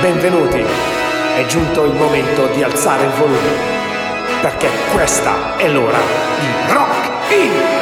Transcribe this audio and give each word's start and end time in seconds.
Benvenuti, 0.00 0.64
è 1.36 1.44
giunto 1.46 1.84
il 1.84 1.92
momento 1.92 2.46
di 2.54 2.62
alzare 2.62 3.02
il 3.02 3.10
volume, 3.10 3.50
perché 4.40 4.68
questa 4.92 5.56
è 5.56 5.68
l'ora 5.68 5.98
di 6.38 6.72
Rock 6.72 7.32
in 7.32 7.77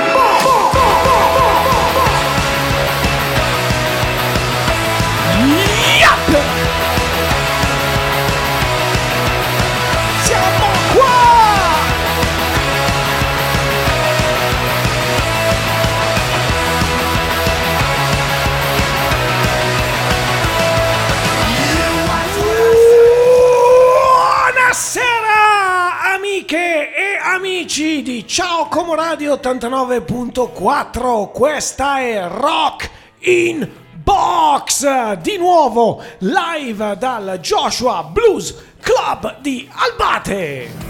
amici 27.66 28.00
di 28.02 28.24
Ciao 28.28 28.66
Como 28.68 28.94
Radio 28.94 29.34
89.4, 29.34 31.32
questa 31.32 31.98
è 31.98 32.28
Rock 32.28 32.88
in 33.20 33.68
Box, 33.92 35.14
di 35.14 35.36
nuovo 35.36 36.00
live 36.18 36.96
dal 36.96 37.40
Joshua 37.40 38.04
Blues 38.04 38.54
Club 38.80 39.40
di 39.40 39.68
Albate. 39.68 40.85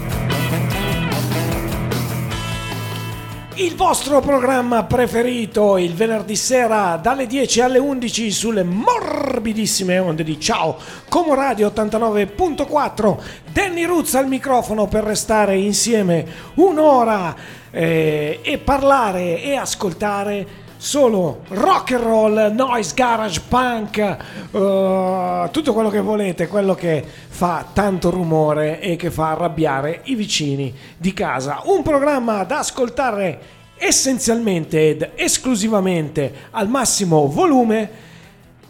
Il 3.59 3.73
vostro 3.75 4.19
programma 4.19 4.83
preferito 4.83 5.77
il 5.77 5.95
venerdì 5.95 6.35
sera 6.35 6.95
dalle 7.01 7.25
10 7.25 7.61
alle 7.61 7.79
11 7.79 8.29
sulle 8.29 8.61
morbidissime 8.61 9.97
onde 9.97 10.23
di 10.23 10.39
Ciao 10.39 10.77
Como 11.09 11.33
Radio 11.33 11.69
89.4 11.69 13.17
Danny 13.51 13.85
Roots 13.85 14.13
al 14.13 14.27
microfono 14.27 14.85
per 14.85 15.05
restare 15.05 15.57
insieme 15.57 16.23
un'ora 16.53 17.35
eh, 17.71 18.41
e 18.43 18.57
parlare 18.59 19.41
e 19.41 19.55
ascoltare 19.55 20.65
solo 20.77 21.41
rock 21.49 21.91
and 21.91 22.03
roll, 22.03 22.53
noise, 22.53 22.93
garage, 22.95 23.41
punk, 23.47 24.17
uh, 24.51 25.49
tutto 25.51 25.73
quello 25.73 25.89
che 25.89 25.99
volete, 25.99 26.47
quello 26.47 26.75
che 26.75 27.03
fa 27.27 27.65
tanto 27.73 28.09
rumore 28.09 28.79
e 28.79 28.95
che 28.95 29.11
fa 29.11 29.31
arrabbiare 29.31 30.01
i 30.05 30.15
vicini 30.15 30.73
di 30.97 31.13
casa. 31.13 31.61
Un 31.65 31.81
programma 31.83 32.43
da 32.43 32.59
ascoltare 32.59 33.39
essenzialmente 33.77 34.89
ed 34.89 35.11
esclusivamente 35.15 36.33
al 36.51 36.69
massimo 36.69 37.27
volume. 37.27 38.05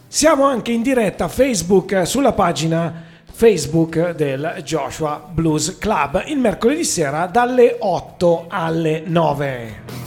Siamo 0.08 0.46
anche 0.46 0.72
in 0.72 0.82
diretta 0.82 1.28
Facebook 1.28 2.06
sulla 2.06 2.34
pagina 2.34 3.06
Facebook 3.38 4.12
del 4.12 4.62
Joshua 4.64 5.24
Blues 5.30 5.78
Club 5.78 6.24
il 6.26 6.40
mercoledì 6.40 6.84
sera 6.84 7.28
dalle 7.28 7.76
8 7.80 8.46
alle 8.50 9.04
9. 9.06 10.07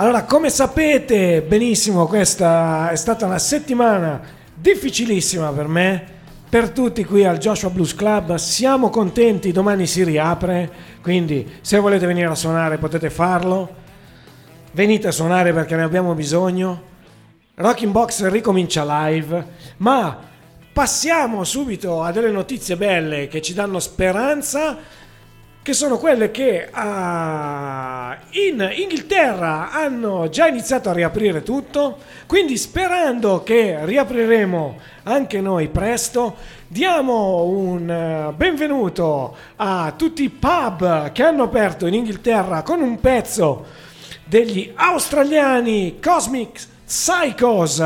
Allora, 0.00 0.24
come 0.24 0.48
sapete 0.48 1.42
benissimo, 1.42 2.06
questa 2.06 2.88
è 2.88 2.96
stata 2.96 3.26
una 3.26 3.38
settimana 3.38 4.18
difficilissima 4.54 5.52
per 5.52 5.68
me, 5.68 6.02
per 6.48 6.70
tutti 6.70 7.04
qui 7.04 7.26
al 7.26 7.36
Joshua 7.36 7.68
Blues 7.68 7.94
Club. 7.94 8.36
Siamo 8.36 8.88
contenti, 8.88 9.52
domani 9.52 9.86
si 9.86 10.02
riapre, 10.02 10.72
quindi 11.02 11.46
se 11.60 11.78
volete 11.78 12.06
venire 12.06 12.28
a 12.28 12.34
suonare 12.34 12.78
potete 12.78 13.10
farlo. 13.10 13.74
Venite 14.72 15.08
a 15.08 15.12
suonare 15.12 15.52
perché 15.52 15.76
ne 15.76 15.82
abbiamo 15.82 16.14
bisogno. 16.14 16.82
Rocking 17.56 17.92
Box 17.92 18.26
ricomincia 18.28 19.04
live, 19.04 19.46
ma 19.76 20.16
passiamo 20.72 21.44
subito 21.44 22.02
a 22.02 22.10
delle 22.10 22.30
notizie 22.30 22.78
belle 22.78 23.28
che 23.28 23.42
ci 23.42 23.52
danno 23.52 23.78
speranza 23.78 24.78
che 25.70 25.76
sono 25.76 25.98
quelle 25.98 26.32
che 26.32 26.68
uh, 26.68 26.80
in 26.80 28.68
Inghilterra 28.76 29.70
hanno 29.70 30.28
già 30.28 30.48
iniziato 30.48 30.88
a 30.88 30.92
riaprire 30.92 31.44
tutto, 31.44 31.98
quindi 32.26 32.56
sperando 32.56 33.44
che 33.44 33.78
riapriremo 33.84 34.80
anche 35.04 35.40
noi 35.40 35.68
presto, 35.68 36.34
diamo 36.66 37.44
un 37.44 37.88
uh, 37.88 38.34
benvenuto 38.34 39.36
a 39.54 39.94
tutti 39.96 40.24
i 40.24 40.28
pub 40.28 41.12
che 41.12 41.22
hanno 41.22 41.44
aperto 41.44 41.86
in 41.86 41.94
Inghilterra 41.94 42.62
con 42.62 42.80
un 42.80 42.98
pezzo 42.98 43.64
degli 44.24 44.72
australiani 44.74 46.00
Cosmic 46.02 46.66
Psychos 46.84 47.80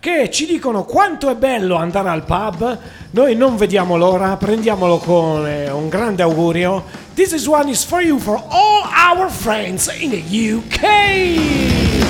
che 0.00 0.30
ci 0.30 0.46
dicono 0.46 0.84
quanto 0.84 1.28
è 1.28 1.34
bello 1.34 1.76
andare 1.76 2.08
al 2.08 2.24
pub. 2.24 2.78
Noi 3.10 3.34
non 3.34 3.56
vediamo 3.56 3.96
l'ora, 3.96 4.36
prendiamolo 4.36 4.98
con 4.98 5.46
eh, 5.46 5.70
un 5.70 5.88
grande 5.88 6.22
augurio. 6.22 6.84
This 7.14 7.32
is 7.32 7.46
one 7.46 7.68
is 7.68 7.84
for 7.84 8.00
you 8.00 8.18
for 8.18 8.42
all 8.48 8.82
our 9.16 9.28
friends 9.30 9.88
in 9.98 10.10
the 10.10 10.52
UK. 10.52 12.07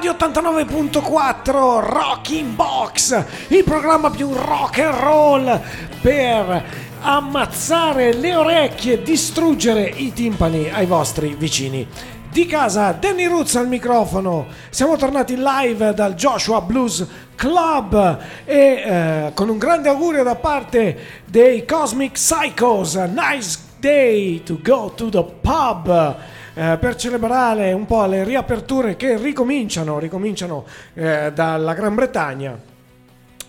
Radio 0.00 0.16
89.4 0.16 1.50
Rocking 1.52 2.54
Box, 2.54 3.22
il 3.48 3.62
programma 3.64 4.08
più 4.08 4.32
rock 4.32 4.78
and 4.78 4.94
roll 4.94 5.60
per 6.00 6.64
ammazzare 7.02 8.14
le 8.14 8.34
orecchie 8.34 9.02
distruggere 9.02 9.82
i 9.82 10.14
timpani 10.14 10.70
ai 10.70 10.86
vostri 10.86 11.34
vicini. 11.34 11.86
Di 12.30 12.46
casa, 12.46 12.92
Danny 12.92 13.26
Roots 13.26 13.56
al 13.56 13.68
microfono. 13.68 14.46
Siamo 14.70 14.96
tornati 14.96 15.36
live 15.36 15.92
dal 15.92 16.14
Joshua 16.14 16.62
Blues 16.62 17.06
Club 17.34 18.18
e 18.46 18.56
eh, 18.56 19.32
con 19.34 19.50
un 19.50 19.58
grande 19.58 19.90
augurio 19.90 20.22
da 20.22 20.36
parte 20.36 20.98
dei 21.26 21.66
Cosmic 21.66 22.12
Psychos. 22.12 22.94
Nice 22.94 23.58
day 23.78 24.42
to 24.44 24.58
go 24.62 24.92
to 24.94 25.10
the 25.10 25.22
pub. 25.42 26.16
Eh, 26.54 26.76
per 26.80 26.96
celebrare 26.96 27.72
un 27.72 27.86
po' 27.86 28.04
le 28.06 28.24
riaperture 28.24 28.96
che 28.96 29.16
ricominciano, 29.16 29.98
ricominciano 29.98 30.64
eh, 30.94 31.30
dalla 31.32 31.74
Gran 31.74 31.94
Bretagna 31.94 32.68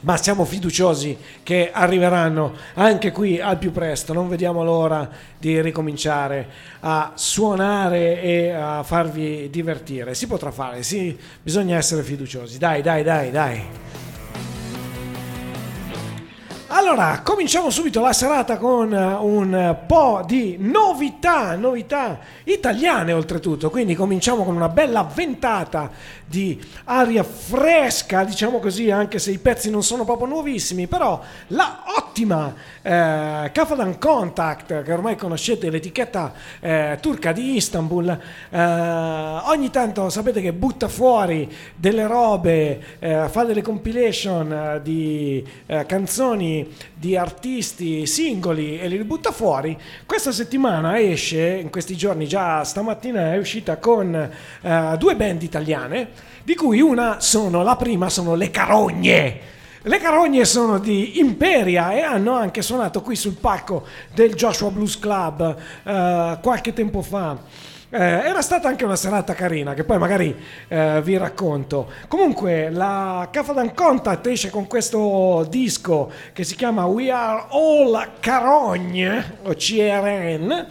ma 0.02 0.18
siamo 0.18 0.46
fiduciosi 0.46 1.18
che 1.44 1.70
arriveranno 1.72 2.54
anche 2.76 3.12
qui 3.12 3.40
al 3.40 3.58
più 3.58 3.72
presto. 3.72 4.14
Non 4.14 4.30
vediamo 4.30 4.64
l'ora 4.64 5.10
di 5.38 5.62
ricominciare 5.62 6.48
a 6.82 7.12
suonare 7.16 8.22
e 8.22 8.50
a 8.52 8.84
farvi 8.84 9.50
divertire. 9.50 10.14
Si 10.14 10.28
potrà 10.28 10.52
fare, 10.52 10.84
sì, 10.84 11.18
bisogna 11.42 11.78
essere 11.78 12.04
fiduciosi. 12.04 12.58
Dai, 12.58 12.82
dai, 12.82 13.04
dai, 13.04 13.32
dai. 13.32 13.64
Allora, 16.74 17.20
cominciamo 17.22 17.70
subito 17.70 18.00
la 18.00 18.14
serata 18.14 18.58
con 18.58 18.94
un 18.94 19.78
po' 19.86 20.24
di 20.26 20.56
novità, 20.58 21.58
novità 21.58 22.18
italiane 22.46 23.12
oltretutto, 23.12 23.70
quindi 23.70 23.94
cominciamo 23.94 24.46
con 24.46 24.56
una 24.56 24.70
bella 24.70 25.04
ventata 25.04 25.92
di 26.32 26.60
aria 26.86 27.24
fresca, 27.24 28.24
diciamo 28.24 28.60
così, 28.60 28.90
anche 28.90 29.20
se 29.20 29.32
i 29.32 29.38
pezzi 29.38 29.70
non 29.70 29.84
sono 29.84 30.06
proprio 30.06 30.28
nuovissimi, 30.28 30.88
però 30.88 31.22
la 31.48 31.84
ottima 31.98 32.56
eh, 32.82 33.52
Kafadan 33.52 34.00
Contact, 34.00 34.82
che 34.82 34.94
ormai 34.94 35.18
conoscete 35.18 35.70
l'etichetta 35.70 36.32
eh, 36.62 36.98
turca 37.02 37.34
di 37.34 37.58
Istanbul, 37.58 38.18
eh, 38.50 38.62
ogni 38.62 39.70
tanto 39.70 40.10
sapete 40.10 40.40
che 40.40 40.54
butta 40.54 40.88
fuori 40.88 41.54
delle 41.76 42.08
robe, 42.08 42.98
eh, 43.00 43.28
fa 43.28 43.44
delle 43.44 43.62
compilation 43.62 44.54
eh, 44.54 44.82
di 44.82 45.46
eh, 45.66 45.86
canzoni 45.86 46.74
di 47.02 47.18
artisti 47.18 48.06
singoli 48.06 48.80
e 48.80 48.88
li 48.88 49.04
butta 49.04 49.32
fuori. 49.32 49.76
Questa 50.06 50.32
settimana 50.32 51.00
esce, 51.02 51.58
in 51.60 51.72
questi 51.72 51.98
giorni, 51.98 52.28
già 52.28 52.64
stamattina 52.64 53.34
è 53.34 53.40
uscita 53.40 53.78
con 53.78 54.30
uh, 54.62 54.98
due 54.98 55.16
band 55.16 55.42
italiane, 55.42 56.10
di 56.44 56.54
cui 56.54 56.80
una 56.80 57.20
sono, 57.20 57.64
la 57.64 57.76
prima 57.76 58.08
sono 58.08 58.36
Le 58.36 58.52
Carogne. 58.52 59.40
Le 59.82 59.98
Carogne 59.98 60.46
sono 60.46 60.78
di 60.78 61.18
Imperia 61.18 61.92
e 61.92 62.02
hanno 62.02 62.34
anche 62.34 62.62
suonato 62.62 63.02
qui 63.02 63.16
sul 63.16 63.34
palco 63.34 63.84
del 64.14 64.36
Joshua 64.36 64.70
Blues 64.70 65.00
Club 65.00 65.56
uh, 65.84 66.40
qualche 66.40 66.72
tempo 66.72 67.02
fa. 67.02 67.36
Eh, 67.94 68.00
era 68.00 68.42
stata 68.42 68.70
anche 68.70 68.86
una 68.86 68.96
serata 68.96 69.34
carina 69.34 69.74
che 69.74 69.84
poi 69.84 69.98
magari 69.98 70.34
eh, 70.70 71.02
vi 71.04 71.18
racconto. 71.18 71.92
Comunque 72.08 72.70
la 72.70 73.28
Cafadan 73.30 73.74
Contact 73.74 74.28
esce 74.28 74.50
con 74.50 74.66
questo 74.66 75.46
disco 75.50 76.10
che 76.32 76.46
si 76.46 76.56
chiama 76.56 76.86
We 76.86 77.12
Are 77.12 77.48
All 77.50 78.12
Carogne 78.22 79.40
o 79.44 79.54
CRN 79.54 80.68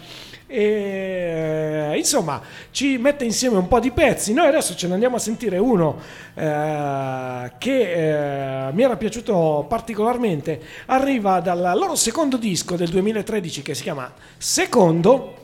e 0.46 1.92
insomma 1.94 2.40
ci 2.70 2.96
mette 2.96 3.24
insieme 3.24 3.58
un 3.58 3.68
po' 3.68 3.78
di 3.78 3.92
pezzi 3.92 4.32
noi 4.32 4.48
adesso 4.48 4.74
ce 4.74 4.88
ne 4.88 4.94
andiamo 4.94 5.14
a 5.14 5.20
sentire 5.20 5.58
uno 5.58 6.00
eh, 6.34 7.52
che 7.56 8.66
eh, 8.66 8.72
mi 8.72 8.82
era 8.82 8.96
piaciuto 8.96 9.66
particolarmente 9.68 10.60
arriva 10.86 11.38
dal 11.38 11.72
loro 11.76 11.94
secondo 11.94 12.36
disco 12.36 12.74
del 12.74 12.88
2013 12.88 13.62
che 13.62 13.74
si 13.74 13.82
chiama 13.84 14.12
Secondo 14.36 15.39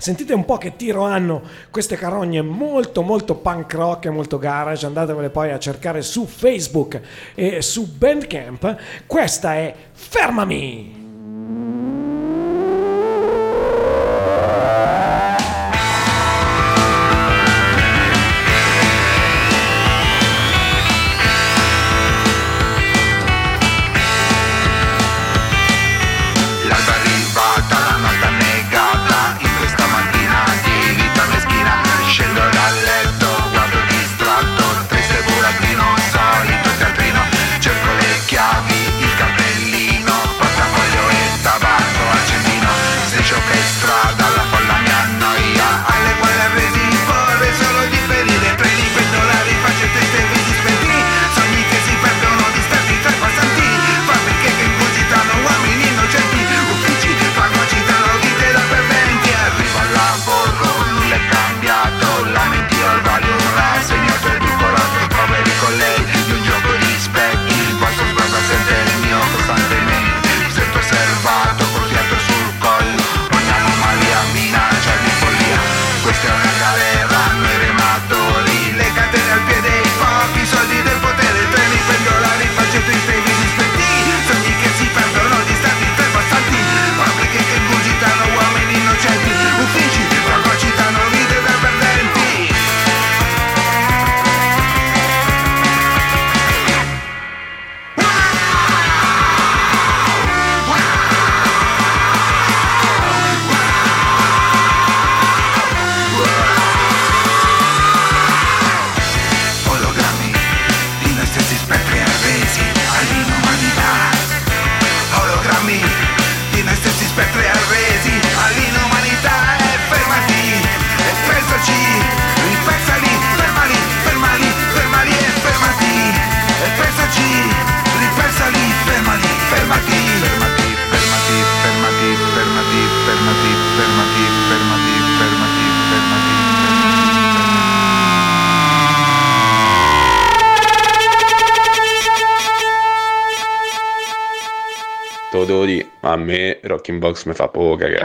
Sentite 0.00 0.32
un 0.32 0.44
po' 0.44 0.58
che 0.58 0.76
tiro 0.76 1.02
hanno 1.02 1.42
queste 1.72 1.96
carogne 1.96 2.40
molto 2.40 3.02
molto 3.02 3.34
punk 3.34 3.74
rock 3.74 4.04
e 4.04 4.10
molto 4.10 4.38
garage, 4.38 4.86
andatevele 4.86 5.28
poi 5.28 5.50
a 5.50 5.58
cercare 5.58 6.02
su 6.02 6.24
Facebook 6.24 7.00
e 7.34 7.60
su 7.62 7.96
Bandcamp. 7.96 8.76
Questa 9.06 9.54
è 9.54 9.74
Fermami! 9.90 11.07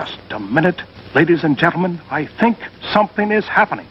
Just 0.05 0.19
a 0.31 0.39
minute, 0.39 0.81
ladies 1.15 1.43
and 1.43 1.57
gentlemen. 1.57 2.01
I 2.11 2.25
think 2.39 2.57
something 2.93 3.31
is 3.31 3.45
happening. 3.45 3.87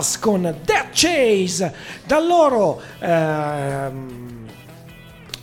Jaguars 0.00 0.18
con 0.18 0.42
Death 0.64 0.88
Chase. 0.92 1.74
Dal 2.06 2.26
loro 2.26 2.80
ehm, 2.98 4.46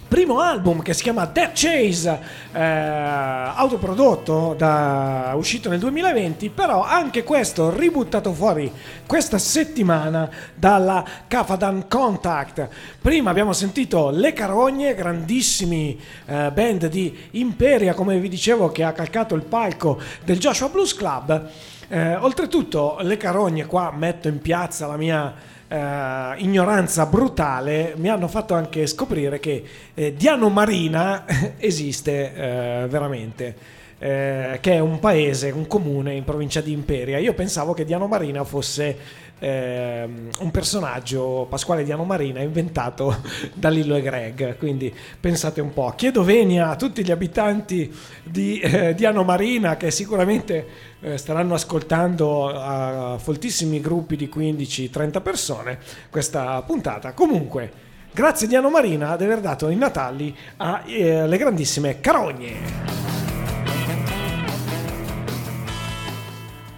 primo 0.07 0.39
album 0.39 0.81
che 0.81 0.93
si 0.93 1.03
chiama 1.03 1.25
Death 1.25 1.51
Chase, 1.53 2.19
eh, 2.51 2.59
autoprodotto, 2.59 4.55
da, 4.57 5.33
uscito 5.35 5.69
nel 5.69 5.79
2020, 5.79 6.49
però 6.49 6.83
anche 6.83 7.23
questo 7.23 7.75
ributtato 7.75 8.33
fuori 8.33 8.71
questa 9.07 9.39
settimana 9.39 10.29
dalla 10.53 11.03
Cafadan 11.27 11.87
Contact. 11.87 12.67
Prima 13.01 13.31
abbiamo 13.31 13.53
sentito 13.53 14.09
Le 14.11 14.33
Carogne, 14.33 14.93
grandissimi 14.93 15.99
eh, 16.25 16.51
band 16.51 16.87
di 16.87 17.17
Imperia, 17.31 17.93
come 17.93 18.19
vi 18.19 18.29
dicevo, 18.29 18.69
che 18.69 18.83
ha 18.83 18.91
calcato 18.91 19.33
il 19.33 19.43
palco 19.43 19.99
del 20.23 20.37
Joshua 20.37 20.69
Blues 20.69 20.93
Club. 20.93 21.49
Eh, 21.87 22.15
oltretutto, 22.17 22.97
Le 23.01 23.17
Carogne, 23.17 23.65
qua 23.65 23.91
metto 23.95 24.27
in 24.27 24.39
piazza 24.41 24.85
la 24.85 24.97
mia 24.97 25.33
eh, 25.69 26.33
ignoranza 26.37 27.05
brutale 27.05 27.93
mi 27.97 28.09
hanno 28.09 28.27
fatto 28.27 28.53
anche 28.53 28.87
scoprire 28.87 29.39
che 29.39 29.63
eh, 29.93 30.13
Diano 30.13 30.49
Marina 30.49 31.25
esiste 31.57 32.33
eh, 32.33 32.87
veramente. 32.87 33.75
Eh, 33.99 34.59
che 34.61 34.73
è 34.73 34.79
un 34.79 34.99
paese, 34.99 35.49
un 35.49 35.65
comune 35.65 36.13
in 36.13 36.23
provincia 36.23 36.61
di 36.61 36.71
Imperia. 36.71 37.17
Io 37.17 37.33
pensavo 37.33 37.73
che 37.73 37.83
Diano 37.83 38.05
Marina 38.05 38.43
fosse 38.43 38.95
eh, 39.39 40.07
un 40.39 40.51
personaggio, 40.51 41.47
Pasquale 41.49 41.83
Diano 41.83 42.03
Marina, 42.03 42.41
inventato 42.41 43.23
da 43.55 43.69
Lillo 43.69 43.95
e 43.95 44.01
Greg. 44.01 44.57
Quindi 44.57 44.93
pensate 45.19 45.61
un 45.61 45.73
po'. 45.73 45.93
Chiedo 45.95 46.23
venia 46.23 46.69
a 46.69 46.75
tutti 46.75 47.03
gli 47.03 47.09
abitanti 47.09 47.91
di 48.23 48.59
eh, 48.59 48.93
Diano 48.93 49.23
Marina 49.23 49.77
che 49.77 49.89
sicuramente 49.89 50.67
eh, 50.99 51.17
staranno 51.17 51.55
ascoltando 51.55 52.49
a 52.49 53.17
foltissimi 53.17 53.81
gruppi 53.81 54.15
di 54.15 54.29
15-30 54.33 55.21
persone 55.23 55.79
questa 56.09 56.61
puntata. 56.61 57.13
Comunque. 57.13 57.85
Grazie 58.11 58.47
Diano 58.47 58.71
Marina 58.71 59.15
di 59.15 59.25
aver 59.25 59.41
dato 59.41 59.69
i 59.69 59.75
Natali 59.75 60.35
alle 60.57 61.35
eh, 61.35 61.37
grandissime 61.37 61.99
carogne. 61.99 63.16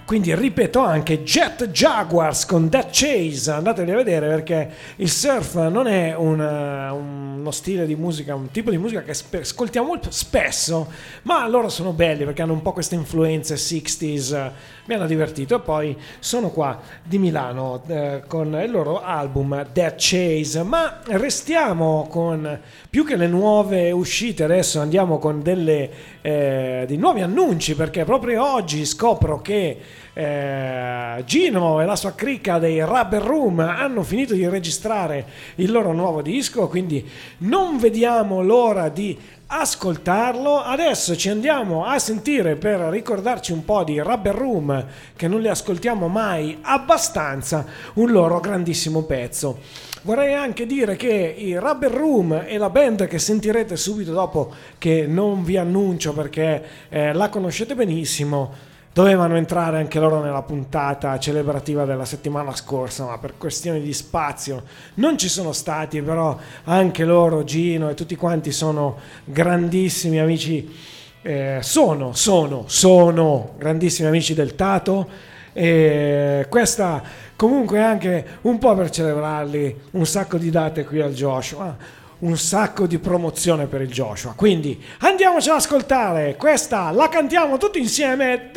Quindi 0.09 0.33
ripeto 0.33 0.79
anche 0.79 1.21
Jet 1.21 1.69
Jaguars 1.69 2.47
con 2.47 2.67
Death 2.67 2.89
Chase, 2.89 3.51
andateli 3.51 3.91
a 3.91 3.95
vedere 3.95 4.27
perché 4.27 4.71
il 4.95 5.07
surf 5.07 5.53
non 5.67 5.85
è 5.85 6.15
un, 6.15 6.39
uno 6.39 7.51
stile 7.51 7.85
di 7.85 7.95
musica, 7.95 8.33
un 8.33 8.49
tipo 8.49 8.71
di 8.71 8.79
musica 8.79 9.03
che 9.03 9.11
ascoltiamo 9.11 9.85
molto 9.85 10.09
spesso, 10.09 10.91
ma 11.21 11.47
loro 11.47 11.69
sono 11.69 11.91
belli 11.91 12.25
perché 12.25 12.41
hanno 12.41 12.53
un 12.53 12.63
po' 12.63 12.73
queste 12.73 12.95
influenze 12.95 13.53
60s, 13.53 14.51
mi 14.89 14.96
hanno 14.96 15.05
divertito. 15.05 15.58
E 15.58 15.60
poi 15.60 15.96
sono 16.17 16.50
qua 16.50 16.79
di 17.03 17.19
Milano 17.19 17.84
eh, 17.86 18.24
con 18.27 18.60
il 18.60 18.72
loro 18.72 19.03
album 19.03 19.67
Death 19.72 19.96
Chase, 19.98 20.63
ma 20.63 21.01
restiamo 21.05 22.08
con 22.10 22.60
più 22.89 23.05
che 23.05 23.15
le 23.15 23.27
nuove 23.27 23.91
uscite, 23.91 24.43
adesso 24.43 24.79
andiamo 24.79 25.19
con 25.19 25.43
delle, 25.43 25.89
eh, 26.22 26.86
dei 26.88 26.98
nuovi 26.98 27.22
annunci 27.22 27.75
perché 27.75 28.03
proprio 28.03 28.43
oggi 28.43 28.84
scopro 28.84 29.41
che 29.41 29.77
eh, 30.12 31.24
Gino 31.24 31.81
e 31.81 31.86
la 31.86 31.96
sua 31.96 32.15
cricca 32.15 32.58
dei 32.58 32.81
Rubber 32.81 33.22
Room 33.22 33.60
hanno 33.60 34.01
finito 34.01 34.34
di 34.34 34.48
registrare 34.50 35.24
il 35.55 35.72
loro 35.72 35.93
nuovo 35.93 36.24
disco, 36.24 36.67
quindi 36.67 37.08
non 37.39 37.77
vediamo 37.77 38.41
l'ora 38.41 38.89
di 38.89 39.15
ascoltarlo. 39.51 40.62
Adesso 40.62 41.15
ci 41.18 41.29
andiamo 41.29 41.86
a 41.86 41.98
sentire 41.98 42.56
per 42.56 42.79
ricordarci 42.79 43.51
un 43.51 43.65
po' 43.65 43.84
di 43.84 44.00
Rubber 44.00 44.36
Room, 44.36 44.86
che 45.15 45.27
non 45.27 45.41
li 45.41 45.48
ascoltiamo 45.48 46.08
mai 46.08 46.60
abbastanza, 46.62 47.65
un 47.96 48.12
loro 48.12 48.39
grandissimo 48.39 49.03
pezzo. 49.03 49.60
Vorrei 50.03 50.34
anche 50.34 50.65
dire 50.65 50.96
che 50.96 51.36
i 51.38 51.58
Rubber 51.58 51.91
Room 51.91 52.44
e 52.46 52.58
la 52.58 52.70
band 52.70 53.08
che 53.08 53.18
sentirete 53.18 53.75
subito 53.75 54.13
dopo, 54.13 54.53
che 54.77 55.08
non 55.08 55.44
vi 55.44 55.58
annuncio 55.58 56.13
perché 56.13 56.63
eh, 56.89 57.12
la 57.12 57.29
conoscete 57.29 57.74
benissimo, 57.74 58.68
dovevano 59.00 59.38
entrare 59.38 59.77
anche 59.77 59.98
loro 59.98 60.22
nella 60.22 60.41
puntata 60.41 61.18
celebrativa 61.20 61.86
della 61.86 62.03
settimana 62.03 62.53
scorsa, 62.53 63.06
ma 63.06 63.18
per 63.18 63.36
questioni 63.38 63.79
di 63.79 63.94
spazio 63.94 64.63
non 64.96 65.18
ci 65.18 65.29
sono 65.29 65.53
stati, 65.53 66.01
però 66.01 66.38
anche 66.65 67.06
loro, 67.06 67.46
Gino 67.46 67.89
e 67.89 67.94
tutti 67.94 68.18
quanti 68.18 68.51
sono 68.51 68.98
grandissimi 69.24 70.20
amici, 70.20 70.75
eh, 71.22 71.60
sono, 71.62 72.12
sono, 72.12 72.65
sono 72.68 73.53
grandissimi 73.58 74.10
amici 74.10 74.34
del 74.34 74.56
Tato. 74.56 75.08
E 75.53 76.46
questa 76.50 77.01
comunque 77.38 77.82
anche 77.82 78.25
un 78.41 78.58
po' 78.58 78.75
per 78.75 78.89
celebrarli 78.89 79.79
un 79.91 80.06
sacco 80.06 80.38
di 80.38 80.50
date 80.50 80.84
qui 80.84 81.00
al 81.00 81.13
Joshua 81.13 81.74
un 82.19 82.38
sacco 82.38 82.88
di 82.88 82.97
promozione 82.99 83.65
per 83.67 83.81
il 83.81 83.91
Joshua. 83.91 84.33
Quindi 84.35 84.81
andiamoci 84.99 85.49
ad 85.49 85.57
ascoltare. 85.57 86.35
Questa 86.35 86.91
la 86.91 87.09
cantiamo 87.09 87.57
tutti 87.57 87.79
insieme. 87.79 88.51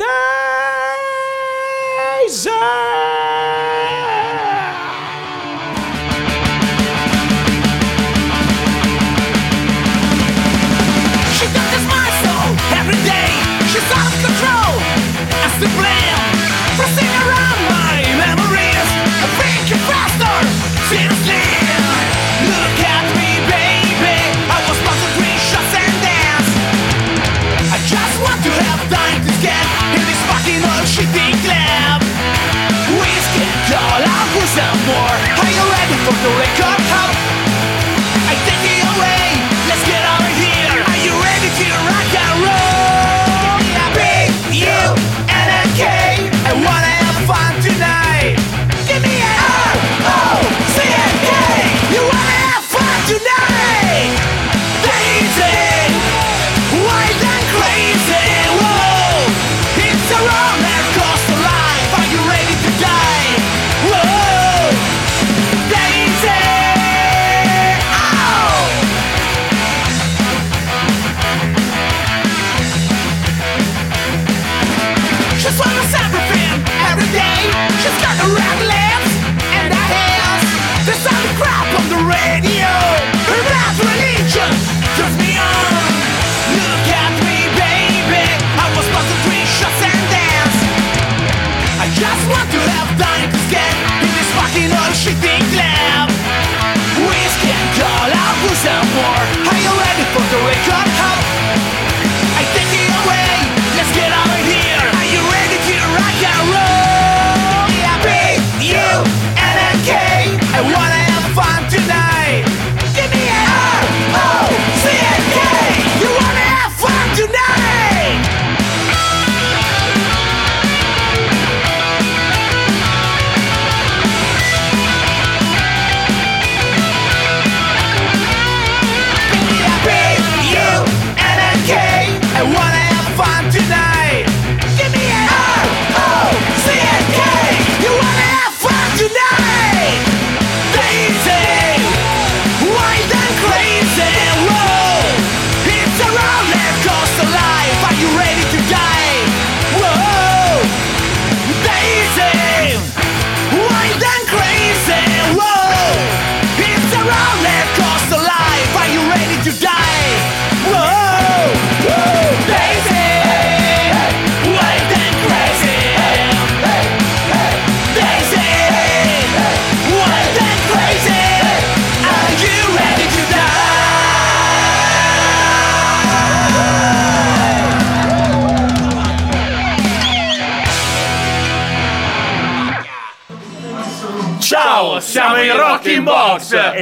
Daisy! 2.25 2.49
Whiskey 15.63 16.12
more 34.85 35.23
you 35.53 35.63
ready 35.71 35.97
for 36.03 36.13
the 36.23 36.31
record? 36.39 36.82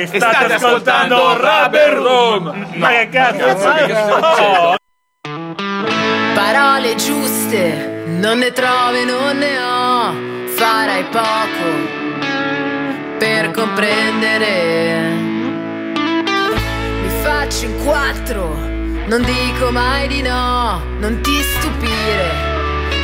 E 0.02 0.08
state 0.08 0.54
ascoltando 0.54 1.34
Rubber 1.36 1.94
Room. 1.94 2.68
Ma 2.76 2.88
che 2.90 3.10
cazzo 3.10 3.56
fai? 3.58 4.76
Parole 6.34 6.96
giuste, 6.96 8.04
non 8.08 8.40
ne 8.40 8.52
trovi, 8.52 9.06
non 9.06 9.38
ne 9.38 9.60
ho. 9.60 10.14
Farai 10.56 11.04
poco 11.06 12.00
per 13.20 13.52
comprendere. 13.52 15.00
Mi 17.02 17.10
faccio 17.22 17.66
in 17.66 17.84
quattro, 17.84 18.56
non 19.06 19.22
dico 19.24 19.72
mai 19.72 20.08
di 20.08 20.22
no. 20.24 20.82
Non 20.98 21.22
ti 21.22 21.42
stupire 21.42 22.50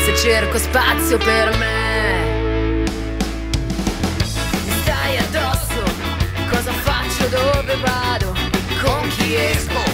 se 0.03 0.15
cerco 0.15 0.57
spazio 0.57 1.17
per 1.17 1.55
me. 1.57 1.76
Dove 7.29 7.75
vado, 7.77 8.33
con 8.81 9.07
chi 9.09 9.35
esco, 9.35 9.86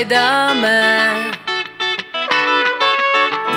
vuoi 0.00 0.04
da 0.06 0.52
me. 0.54 1.30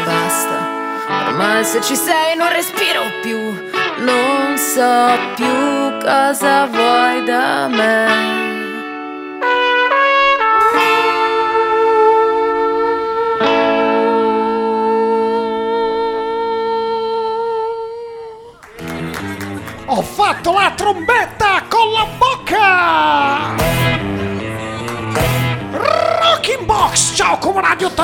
Basta, 0.05 1.27
ormai 1.27 1.63
se 1.63 1.81
ci 1.81 1.95
sei 1.95 2.35
non 2.35 2.51
respiro 2.51 3.03
più, 3.21 3.37
non 3.99 4.57
so 4.57 5.17
più 5.35 5.97
cosa 6.01 6.65
vuoi 6.65 7.23
da 7.23 7.67
me. 7.67 8.52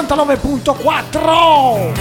99.4 0.10 1.92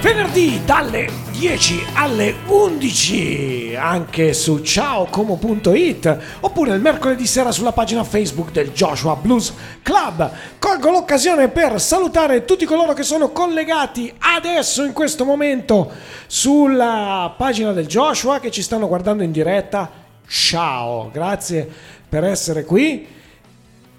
venerdì 0.00 0.60
dalle 0.64 1.08
10 1.30 1.84
alle 1.94 2.34
11 2.46 3.76
anche 3.78 4.32
su 4.32 4.58
ciaocomo.it 4.58 6.18
oppure 6.40 6.74
il 6.74 6.80
mercoledì 6.80 7.26
sera 7.26 7.52
sulla 7.52 7.70
pagina 7.70 8.02
Facebook 8.02 8.50
del 8.50 8.72
Joshua 8.72 9.14
Blues 9.14 9.54
Club. 9.82 10.28
Colgo 10.58 10.90
l'occasione 10.90 11.46
per 11.46 11.80
salutare 11.80 12.44
tutti 12.44 12.64
coloro 12.64 12.92
che 12.92 13.04
sono 13.04 13.30
collegati 13.30 14.12
adesso 14.18 14.82
in 14.82 14.92
questo 14.92 15.24
momento 15.24 15.88
sulla 16.26 17.32
pagina 17.36 17.70
del 17.70 17.86
Joshua 17.86 18.40
che 18.40 18.50
ci 18.50 18.62
stanno 18.62 18.88
guardando 18.88 19.22
in 19.22 19.30
diretta. 19.30 19.88
Ciao, 20.26 21.08
grazie 21.12 21.70
per 22.08 22.24
essere 22.24 22.64
qui 22.64 23.20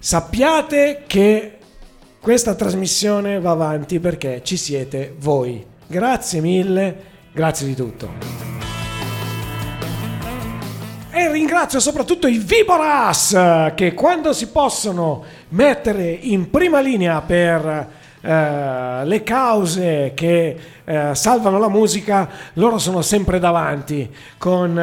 Sappiate 0.04 1.04
che 1.06 1.56
questa 2.20 2.54
trasmissione 2.54 3.40
va 3.40 3.52
avanti 3.52 4.00
perché 4.00 4.42
ci 4.44 4.58
siete 4.58 5.14
voi. 5.18 5.64
Grazie 5.86 6.42
mille, 6.42 6.96
grazie 7.32 7.66
di 7.66 7.74
tutto. 7.74 8.10
E 11.10 11.32
ringrazio 11.32 11.80
soprattutto 11.80 12.26
i 12.26 12.36
Viboras 12.36 13.72
che 13.74 13.94
quando 13.94 14.34
si 14.34 14.48
possono 14.48 15.24
mettere 15.48 16.10
in 16.10 16.50
prima 16.50 16.80
linea 16.80 17.22
per 17.22 17.88
eh, 18.20 19.04
le 19.06 19.22
cause 19.22 20.12
che 20.14 20.56
eh, 20.84 21.14
salvano 21.14 21.58
la 21.58 21.68
musica, 21.68 22.28
loro 22.54 22.78
sono 22.78 23.02
sempre 23.02 23.38
davanti, 23.38 24.12
con 24.38 24.78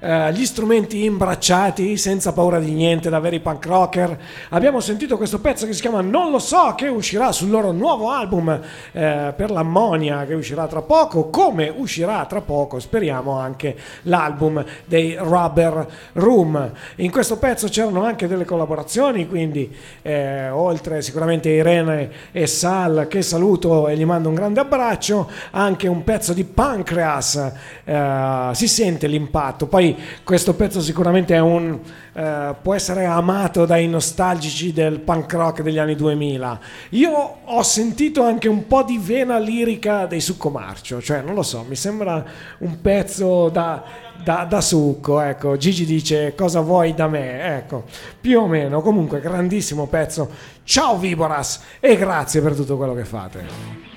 eh, 0.00 0.32
gli 0.32 0.44
strumenti 0.44 1.04
imbracciati, 1.04 1.96
senza 1.96 2.32
paura 2.32 2.58
di 2.58 2.72
niente, 2.72 3.10
da 3.10 3.18
veri 3.18 3.40
punk 3.40 3.66
rocker. 3.66 4.18
Abbiamo 4.50 4.80
sentito 4.80 5.16
questo 5.16 5.40
pezzo 5.40 5.66
che 5.66 5.72
si 5.72 5.80
chiama 5.80 6.00
Non 6.00 6.30
lo 6.30 6.38
so, 6.38 6.74
che 6.76 6.88
uscirà 6.88 7.32
sul 7.32 7.50
loro 7.50 7.72
nuovo 7.72 8.10
album 8.10 8.48
eh, 8.92 9.32
per 9.36 9.50
l'ammonia, 9.50 10.24
che 10.24 10.34
uscirà 10.34 10.66
tra 10.66 10.82
poco, 10.82 11.30
come 11.30 11.72
uscirà 11.74 12.24
tra 12.26 12.40
poco, 12.40 12.78
speriamo, 12.78 13.38
anche 13.38 13.76
l'album 14.02 14.64
dei 14.84 15.16
Rubber 15.18 15.86
Room. 16.12 16.72
In 16.96 17.10
questo 17.10 17.38
pezzo 17.38 17.68
c'erano 17.68 18.04
anche 18.04 18.26
delle 18.26 18.44
collaborazioni, 18.44 19.26
quindi 19.26 19.74
eh, 20.02 20.48
oltre 20.50 21.02
sicuramente 21.02 21.48
Irene 21.50 22.10
e 22.32 22.46
Sal, 22.46 23.06
che 23.08 23.22
saluto 23.22 23.88
e 23.88 23.96
gli 23.96 24.04
mando 24.04 24.28
un 24.28 24.34
grande 24.34 24.60
abbraccio, 24.60 25.28
anche 25.50 25.88
un 25.88 26.04
pezzo 26.04 26.32
di 26.32 26.44
Pancreas, 26.44 27.52
eh, 27.84 28.50
si 28.52 28.68
sente 28.68 29.06
l'impatto. 29.06 29.66
Poi 29.66 29.96
questo 30.24 30.54
pezzo 30.54 30.80
sicuramente 30.80 31.36
un, 31.38 31.78
eh, 32.12 32.54
può 32.60 32.74
essere 32.74 33.04
amato 33.06 33.66
dai 33.66 33.88
nostalgici 33.88 34.72
del 34.72 35.00
punk 35.00 35.32
rock 35.32 35.62
degli 35.62 35.78
anni 35.78 35.94
2000. 35.94 36.60
Io 36.90 37.36
ho 37.44 37.62
sentito 37.62 38.22
anche 38.22 38.48
un 38.48 38.66
po' 38.66 38.82
di 38.82 38.98
vena 38.98 39.38
lirica 39.38 40.06
dei 40.06 40.20
Succomarcio, 40.20 41.00
cioè 41.00 41.22
non 41.22 41.34
lo 41.34 41.42
so, 41.42 41.64
mi 41.68 41.76
sembra 41.76 42.24
un 42.58 42.80
pezzo 42.80 43.48
da, 43.48 43.82
da, 44.22 44.46
da 44.48 44.60
succo. 44.60 45.20
Ecco, 45.20 45.56
Gigi 45.56 45.84
dice 45.84 46.34
cosa 46.34 46.60
vuoi 46.60 46.94
da 46.94 47.08
me, 47.08 47.56
ecco, 47.56 47.84
più 48.20 48.40
o 48.40 48.46
meno. 48.46 48.80
Comunque, 48.80 49.20
grandissimo 49.20 49.86
pezzo. 49.86 50.28
Ciao 50.64 50.98
Viboras 50.98 51.62
e 51.80 51.96
grazie 51.96 52.40
per 52.40 52.54
tutto 52.54 52.76
quello 52.76 52.94
che 52.94 53.04
fate. 53.04 53.89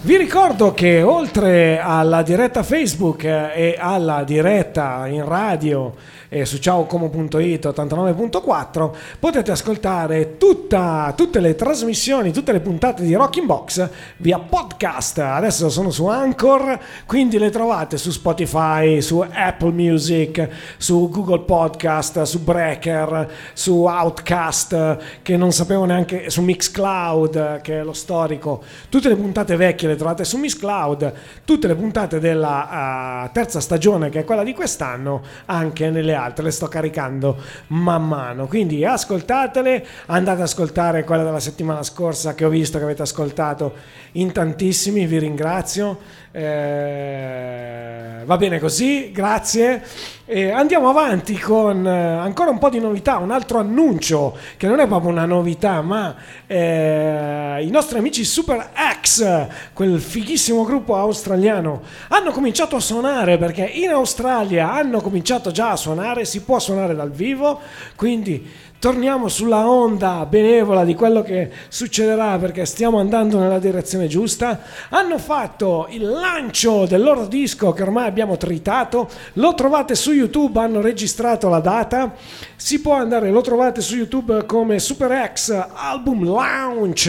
Vi 0.00 0.16
ricordo 0.16 0.74
che 0.74 1.02
oltre 1.02 1.80
alla 1.80 2.22
diretta 2.22 2.62
Facebook 2.62 3.24
eh, 3.24 3.50
e 3.52 3.76
alla 3.76 4.22
diretta 4.22 5.08
in 5.08 5.24
radio 5.24 5.92
e 6.28 6.44
su 6.44 6.58
ciaocomo.it 6.58 7.66
89.4 7.66 8.90
potete 9.18 9.50
ascoltare 9.50 10.36
tutta, 10.36 11.12
tutte 11.16 11.40
le 11.40 11.54
trasmissioni, 11.54 12.32
tutte 12.32 12.52
le 12.52 12.60
puntate 12.60 13.02
di 13.02 13.14
Rocking 13.14 13.46
Box 13.46 13.88
via 14.18 14.38
podcast. 14.38 15.18
Adesso 15.18 15.70
sono 15.70 15.90
su 15.90 16.06
Anchor, 16.06 16.78
quindi 17.06 17.38
le 17.38 17.50
trovate 17.50 17.96
su 17.96 18.10
Spotify, 18.10 19.00
su 19.00 19.24
Apple 19.26 19.72
Music, 19.72 20.48
su 20.76 21.08
Google 21.08 21.40
Podcast, 21.40 22.22
su 22.22 22.42
Breaker, 22.42 23.30
su 23.54 23.84
Outcast, 23.84 25.22
che 25.22 25.36
non 25.36 25.52
sapevo 25.52 25.84
neanche, 25.84 26.30
su 26.30 26.42
Mixcloud, 26.42 27.60
che 27.62 27.80
è 27.80 27.82
lo 27.82 27.92
storico. 27.92 28.62
Tutte 28.88 29.08
le 29.08 29.16
puntate 29.16 29.56
vecchie 29.56 29.88
le 29.88 29.96
trovate 29.96 30.24
su 30.24 30.36
Mixcloud, 30.36 31.12
tutte 31.44 31.66
le 31.66 31.74
puntate 31.74 32.20
della 32.20 33.24
uh, 33.24 33.32
terza 33.32 33.60
stagione, 33.60 34.10
che 34.10 34.20
è 34.20 34.24
quella 34.24 34.44
di 34.44 34.52
quest'anno, 34.52 35.22
anche 35.46 35.90
nelle 35.90 36.16
altre, 36.18 36.44
le 36.44 36.50
sto 36.50 36.68
caricando 36.68 37.36
man 37.68 38.06
mano. 38.06 38.46
Quindi 38.46 38.84
ascoltatele, 38.84 39.86
andate 40.06 40.38
ad 40.38 40.46
ascoltare 40.46 41.04
quella 41.04 41.24
della 41.24 41.40
settimana 41.40 41.82
scorsa 41.82 42.34
che 42.34 42.44
ho 42.44 42.50
visto 42.50 42.76
che 42.76 42.84
avete 42.84 43.02
ascoltato 43.02 43.74
in 44.12 44.32
tantissimi, 44.32 45.06
vi 45.06 45.18
ringrazio. 45.18 45.98
Eh, 46.30 48.22
va 48.24 48.36
bene 48.36 48.58
così, 48.58 49.10
grazie. 49.12 49.82
E 50.30 50.50
andiamo 50.50 50.90
avanti 50.90 51.38
con 51.38 51.86
eh, 51.86 51.90
ancora 51.90 52.50
un 52.50 52.58
po' 52.58 52.68
di 52.68 52.78
novità, 52.78 53.16
un 53.16 53.30
altro 53.30 53.60
annuncio 53.60 54.36
che 54.58 54.66
non 54.66 54.78
è 54.78 54.86
proprio 54.86 55.10
una 55.10 55.24
novità, 55.24 55.80
ma 55.80 56.14
eh, 56.46 57.64
i 57.64 57.70
nostri 57.70 57.96
amici 57.96 58.24
Super 58.24 58.68
X, 59.00 59.46
quel 59.72 59.98
fighissimo 59.98 60.64
gruppo 60.64 60.96
australiano, 60.96 61.80
hanno 62.08 62.30
cominciato 62.30 62.76
a 62.76 62.80
suonare 62.80 63.38
perché 63.38 63.64
in 63.64 63.88
Australia 63.88 64.70
hanno 64.70 65.00
cominciato 65.00 65.50
già 65.50 65.70
a 65.70 65.76
suonare, 65.76 66.07
si 66.24 66.42
può 66.42 66.58
suonare 66.58 66.94
dal 66.94 67.10
vivo, 67.10 67.60
quindi 67.96 68.66
torniamo 68.78 69.26
sulla 69.26 69.68
onda 69.68 70.24
benevola 70.26 70.84
di 70.84 70.94
quello 70.94 71.22
che 71.22 71.50
succederà 71.68 72.38
perché 72.38 72.64
stiamo 72.64 73.00
andando 73.00 73.38
nella 73.38 73.58
direzione 73.58 74.06
giusta. 74.06 74.60
Hanno 74.90 75.18
fatto 75.18 75.86
il 75.90 76.08
lancio 76.08 76.86
del 76.86 77.02
loro 77.02 77.26
disco 77.26 77.72
che 77.72 77.82
ormai 77.82 78.06
abbiamo 78.06 78.36
tritato, 78.36 79.08
lo 79.34 79.54
trovate 79.54 79.94
su 79.94 80.12
YouTube, 80.12 80.60
hanno 80.60 80.80
registrato 80.80 81.48
la 81.48 81.60
data, 81.60 82.14
si 82.56 82.80
può 82.80 82.94
andare, 82.94 83.30
lo 83.30 83.40
trovate 83.40 83.80
su 83.80 83.96
YouTube 83.96 84.46
come 84.46 84.78
Super 84.78 85.32
X 85.34 85.66
Album 85.74 86.24
Launch 86.24 87.06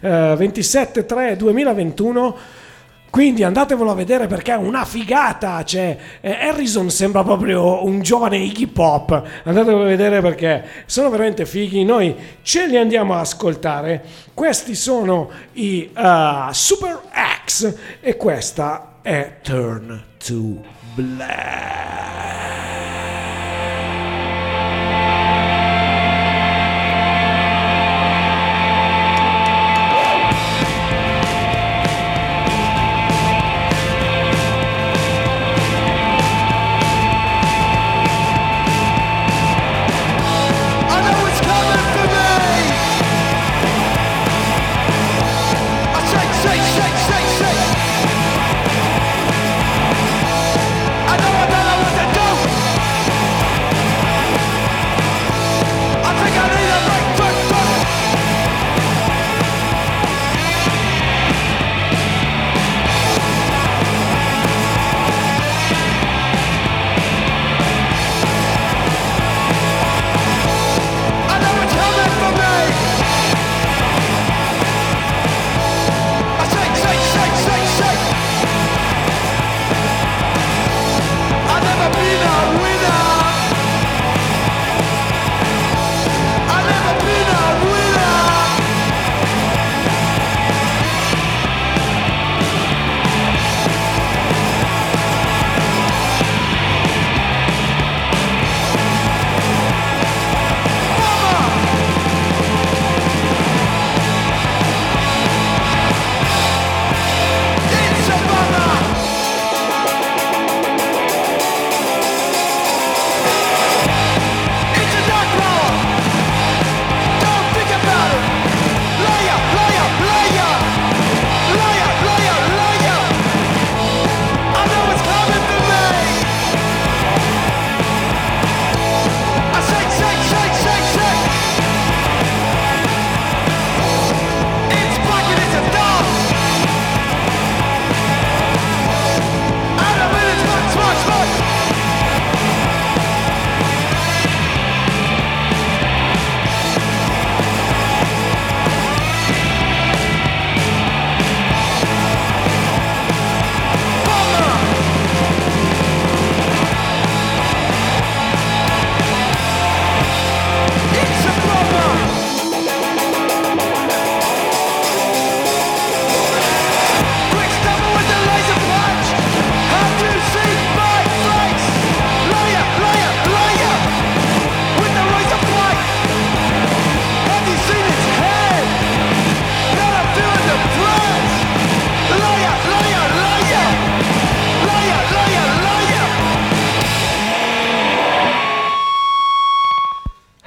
eh, 0.00 0.08
27-3-2021. 0.08 2.34
Quindi 3.10 3.42
andatevelo 3.42 3.90
a 3.90 3.94
vedere 3.94 4.28
perché 4.28 4.52
è 4.52 4.56
una 4.56 4.84
figata. 4.84 5.64
Cioè, 5.64 5.98
eh, 6.20 6.30
Harrison 6.30 6.90
sembra 6.90 7.24
proprio 7.24 7.84
un 7.84 8.00
giovane 8.00 8.38
Iggy 8.38 8.68
Pop. 8.68 9.22
Andatevelo 9.42 9.82
a 9.82 9.86
vedere 9.86 10.20
perché 10.20 10.64
sono 10.86 11.10
veramente 11.10 11.44
fighi. 11.44 11.84
Noi 11.84 12.14
ce 12.42 12.66
li 12.66 12.76
andiamo 12.76 13.14
a 13.14 13.20
ascoltare. 13.20 14.02
Questi 14.32 14.76
sono 14.76 15.28
i 15.54 15.90
uh, 15.94 16.52
Super 16.52 17.00
X 17.44 17.74
e 18.00 18.16
questa 18.16 18.98
è 19.02 19.38
Turn 19.42 20.02
to 20.24 20.62
Black. 20.94 22.99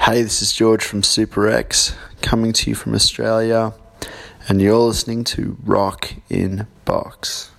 Hey, 0.06 0.22
this 0.22 0.42
is 0.42 0.52
George 0.52 0.84
from 0.84 1.02
Super 1.02 1.48
X, 1.48 1.96
coming 2.22 2.52
to 2.52 2.70
you 2.70 2.76
from 2.76 2.94
Australia, 2.94 3.74
and 4.50 4.62
you're 4.62 4.76
listening 4.76 5.24
to 5.24 5.56
Rock 5.64 6.16
in 6.30 6.68
Box. 6.84 7.53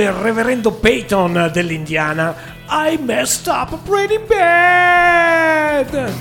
Direbbe 0.00 0.04
il 0.04 0.12
reverendo 0.12 0.72
Peyton 0.72 1.50
dell'Indiana, 1.52 2.34
I 2.68 2.98
messed 3.02 3.46
up 3.48 3.76
pretty 3.84 4.18
bad! 4.18 6.12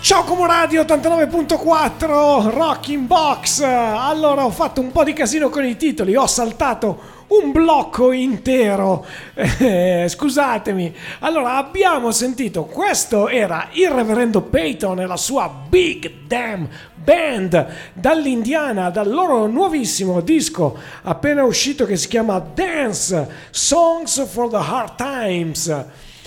Ciao 0.00 0.24
Como 0.24 0.44
Radio 0.46 0.82
89.4 0.82 2.50
Rock 2.50 2.88
in 2.88 3.06
Box. 3.06 3.62
Allora 3.62 4.44
ho 4.44 4.50
fatto 4.50 4.80
un 4.80 4.90
po' 4.90 5.04
di 5.04 5.12
casino 5.12 5.48
con 5.48 5.64
i 5.64 5.76
titoli, 5.76 6.16
ho 6.16 6.26
saltato 6.26 7.11
un 7.40 7.52
blocco 7.52 8.12
intero. 8.12 9.04
Eh, 9.62 10.06
scusatemi. 10.08 10.94
Allora 11.20 11.56
abbiamo 11.56 12.10
sentito, 12.10 12.64
questo 12.64 13.28
era 13.28 13.68
il 13.72 13.88
reverendo 13.90 14.42
Peyton 14.42 15.00
e 15.00 15.06
la 15.06 15.16
sua 15.16 15.48
Big 15.68 16.10
Damn 16.26 16.68
Band 16.94 17.66
dall'Indiana, 17.92 18.90
dal 18.90 19.08
loro 19.08 19.46
nuovissimo 19.46 20.20
disco 20.20 20.76
appena 21.02 21.44
uscito 21.44 21.86
che 21.86 21.96
si 21.96 22.08
chiama 22.08 22.38
Dance 22.38 23.28
Songs 23.50 24.26
for 24.28 24.48
the 24.48 24.56
Hard 24.56 24.96
Times. 24.96 25.84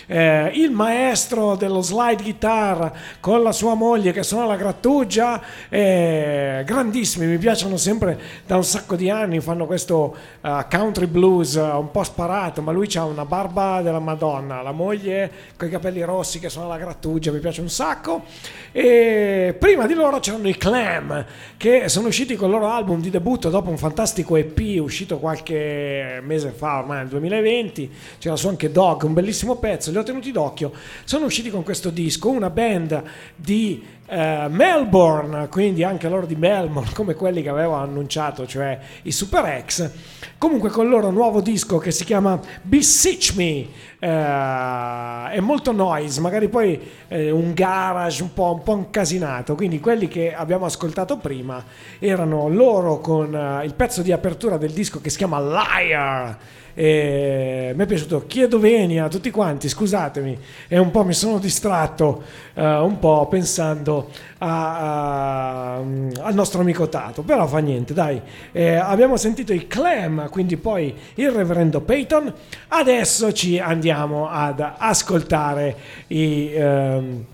Eh, 0.08 0.52
il 0.54 0.72
maestro 0.72 1.56
dello 1.56 1.82
slide 1.82 2.22
guitar 2.22 2.92
con 3.20 3.42
la 3.42 3.52
sua 3.52 3.74
moglie 3.74 4.12
che 4.12 4.22
suona 4.24 4.46
la 4.46 4.56
grattugia, 4.56 5.42
eh, 5.70 6.64
grandissimi, 6.66 7.26
mi 7.26 7.38
piacciono 7.38 7.78
sempre 7.78 8.20
da 8.46 8.56
un 8.56 8.64
sacco 8.64 8.96
di 8.96 9.10
anni, 9.10 9.40
fanno 9.40 9.66
questo 9.66 10.16
eh, 10.42 10.66
country 10.70 11.08
blues 11.08 11.56
eh, 11.56 11.62
un 11.62 11.90
po' 11.90 12.04
sparato, 12.04 12.62
ma 12.62 12.72
lui 12.72 12.88
ha 12.96 13.04
una 13.06 13.26
barba 13.26 13.82
della 13.82 14.00
Madonna, 14.00 14.62
la 14.62 14.72
moglie 14.72 15.32
con 15.58 15.68
i 15.68 15.72
capelli 15.72 16.04
rossi 16.04 16.40
che 16.40 16.50
suona 16.50 16.68
la 16.68 16.78
grattugia, 16.78 17.32
mi 17.32 17.40
piace 17.40 17.62
un 17.62 17.70
sacco. 17.70 18.24
E 18.72 19.56
prima 19.58 19.88
di 19.88 19.94
loro 19.94 20.20
c'erano 20.20 20.48
i 20.48 20.58
Clam 20.58 21.26
che 21.58 21.90
sono 21.90 22.10
usciti 22.10 22.36
con 22.36 22.50
il 22.50 22.56
loro 22.56 22.70
album 22.70 23.02
di 23.02 23.10
debutto 23.10 23.50
dopo 23.50 23.70
un 23.70 23.78
fantastico 23.78 24.36
EP 24.36 24.80
uscito 24.80 25.18
qualche 25.18 26.20
mese 26.22 26.50
fa, 26.50 26.80
ormai 26.80 26.98
nel 27.00 27.08
2020. 27.08 27.92
C'era 28.20 28.36
su 28.36 28.48
anche 28.48 28.72
Dog, 28.72 29.04
un 29.04 29.14
bellissimo 29.14 29.56
pezzo, 29.56 29.92
li 29.96 30.02
ho 30.02 30.04
tenuti 30.04 30.32
d'occhio. 30.32 30.74
Sono 31.06 31.26
usciti 31.26 31.50
con 31.50 31.64
questo 31.64 31.90
disco, 31.90 32.30
una 32.30 32.50
band 32.50 33.02
di 33.36 33.82
eh, 34.08 34.48
Melbourne, 34.50 35.48
quindi 35.50 35.84
anche 35.84 36.08
loro 36.08 36.26
di 36.26 36.36
Melbourne, 36.36 36.92
come 36.94 37.16
quelli 37.16 37.42
che 37.42 37.50
avevo 37.50 37.74
annunciato, 37.74 38.46
cioè 38.46 38.78
i 39.04 39.12
Super 39.12 39.64
X. 39.66 39.90
Comunque 40.38 40.70
con 40.70 40.86
il 40.86 40.92
loro 40.92 41.10
nuovo 41.10 41.42
disco 41.42 41.78
che 41.78 41.92
si 41.92 42.04
chiama 42.04 42.40
Beseech 42.62 43.34
Me, 43.36 43.68
eh, 44.00 45.32
è 45.32 45.40
molto 45.40 45.72
noise, 45.72 46.22
magari 46.22 46.50
poi 46.50 46.80
eh, 47.08 47.32
un 47.32 47.54
garage 47.54 48.22
un 48.22 48.34
po', 48.34 48.54
un 48.54 48.64
po' 48.64 48.76
incasinato, 48.76 49.56
quindi 49.56 49.80
quelli 49.80 50.08
che 50.08 50.36
abbiamo 50.36 50.66
ascoltato 50.66 51.18
prima 51.18 51.64
erano 52.00 52.48
loro 52.50 53.00
con 53.00 53.34
eh, 53.34 53.66
il 53.66 53.74
pezzo 53.74 54.02
di 54.02 54.12
apertura 54.12 54.58
del 54.58 54.72
disco 54.72 55.02
che 55.02 55.10
si 55.10 55.18
chiama 55.18 55.40
Liar. 55.40 56.38
E 56.78 57.72
mi 57.74 57.84
è 57.84 57.86
piaciuto 57.86 58.26
chiedo 58.28 58.60
veni 58.60 59.00
a 59.00 59.08
tutti 59.08 59.32
quanti 59.32 59.70
scusatemi 59.70 60.38
e 60.68 60.78
un 60.78 60.92
po' 60.92 61.06
mi 61.06 61.14
sono 61.14 61.40
distratto 61.40 62.22
eh, 62.54 62.68
un 62.80 63.00
po' 63.00 63.30
pensando 63.30 63.95
a- 64.40 65.76
a- 65.76 65.76
al 65.78 66.34
nostro 66.34 66.62
amico 66.62 66.88
Tato 66.90 67.22
però 67.24 67.46
fa 67.48 67.60
niente 67.60 67.94
dai. 67.94 68.22
Eh, 68.52 68.76
abbiamo 68.76 69.18
sentito 69.18 69.54
i 69.54 69.68
Clam 69.68 70.30
quindi 70.30 70.58
poi 70.58 70.94
il 71.16 71.32
reverendo 71.32 71.82
Peyton. 71.82 72.34
Adesso 72.70 73.32
ci 73.34 73.60
andiamo 73.60 74.30
ad 74.30 74.64
ascoltare 74.78 75.76
i 76.08 76.52
ehm, 76.54 77.26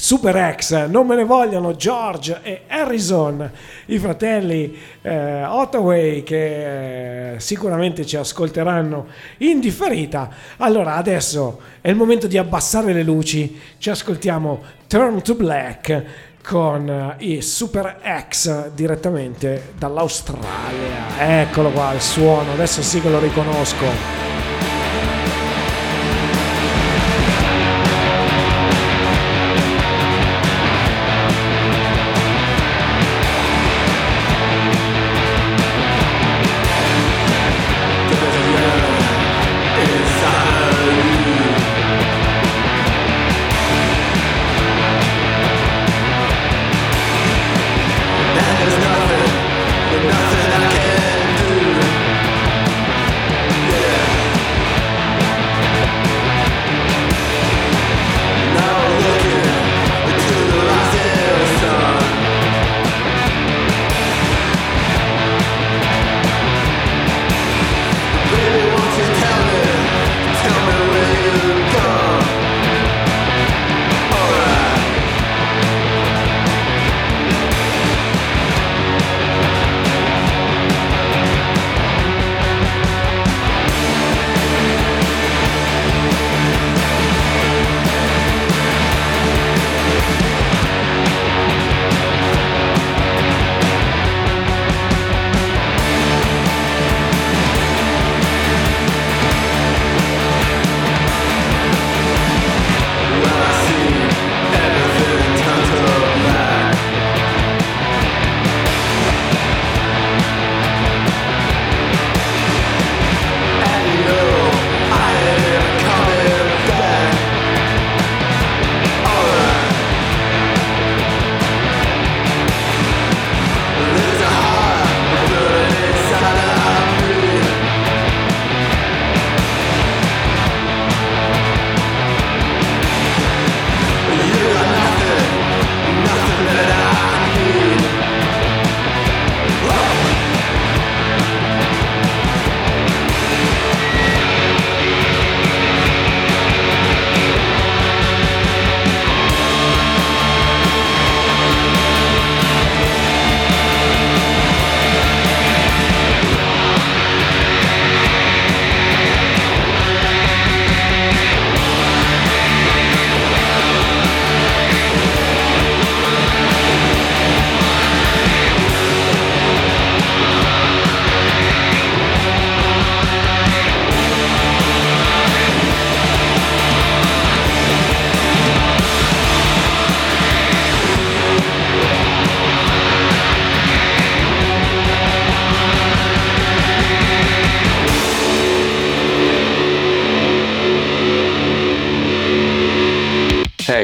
Super 0.00 0.54
X, 0.56 0.86
non 0.86 1.08
me 1.08 1.16
ne 1.16 1.24
vogliono 1.24 1.74
George 1.74 2.38
e 2.44 2.62
Harrison, 2.68 3.50
i 3.86 3.98
fratelli 3.98 4.78
eh, 5.02 5.42
Ottaway 5.42 6.22
che 6.22 7.32
eh, 7.34 7.40
sicuramente 7.40 8.06
ci 8.06 8.16
ascolteranno 8.16 9.06
in 9.38 9.58
differita. 9.58 10.30
Allora 10.58 10.94
adesso 10.94 11.60
è 11.80 11.90
il 11.90 11.96
momento 11.96 12.28
di 12.28 12.38
abbassare 12.38 12.92
le 12.92 13.02
luci, 13.02 13.60
ci 13.78 13.90
ascoltiamo 13.90 14.62
Turn 14.86 15.20
to 15.20 15.34
Black 15.34 16.04
con 16.44 16.88
eh, 16.88 17.16
i 17.24 17.42
Super 17.42 17.98
X 18.30 18.70
direttamente 18.70 19.72
dall'Australia. 19.76 21.42
Eccolo 21.42 21.70
qua 21.70 21.92
il 21.92 22.00
suono, 22.00 22.52
adesso 22.52 22.82
sì 22.82 23.00
che 23.00 23.10
lo 23.10 23.18
riconosco. 23.18 24.47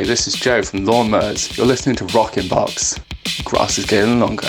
This 0.06 0.26
is 0.26 0.34
Joe 0.34 0.62
from 0.62 0.80
Lawnmowers. 0.80 1.56
You're 1.56 1.66
listening 1.66 1.96
to 1.96 2.04
Rockin' 2.06 2.48
Box. 2.48 2.98
Grass 3.44 3.78
is 3.78 3.86
getting 3.86 4.20
longer. 4.20 4.48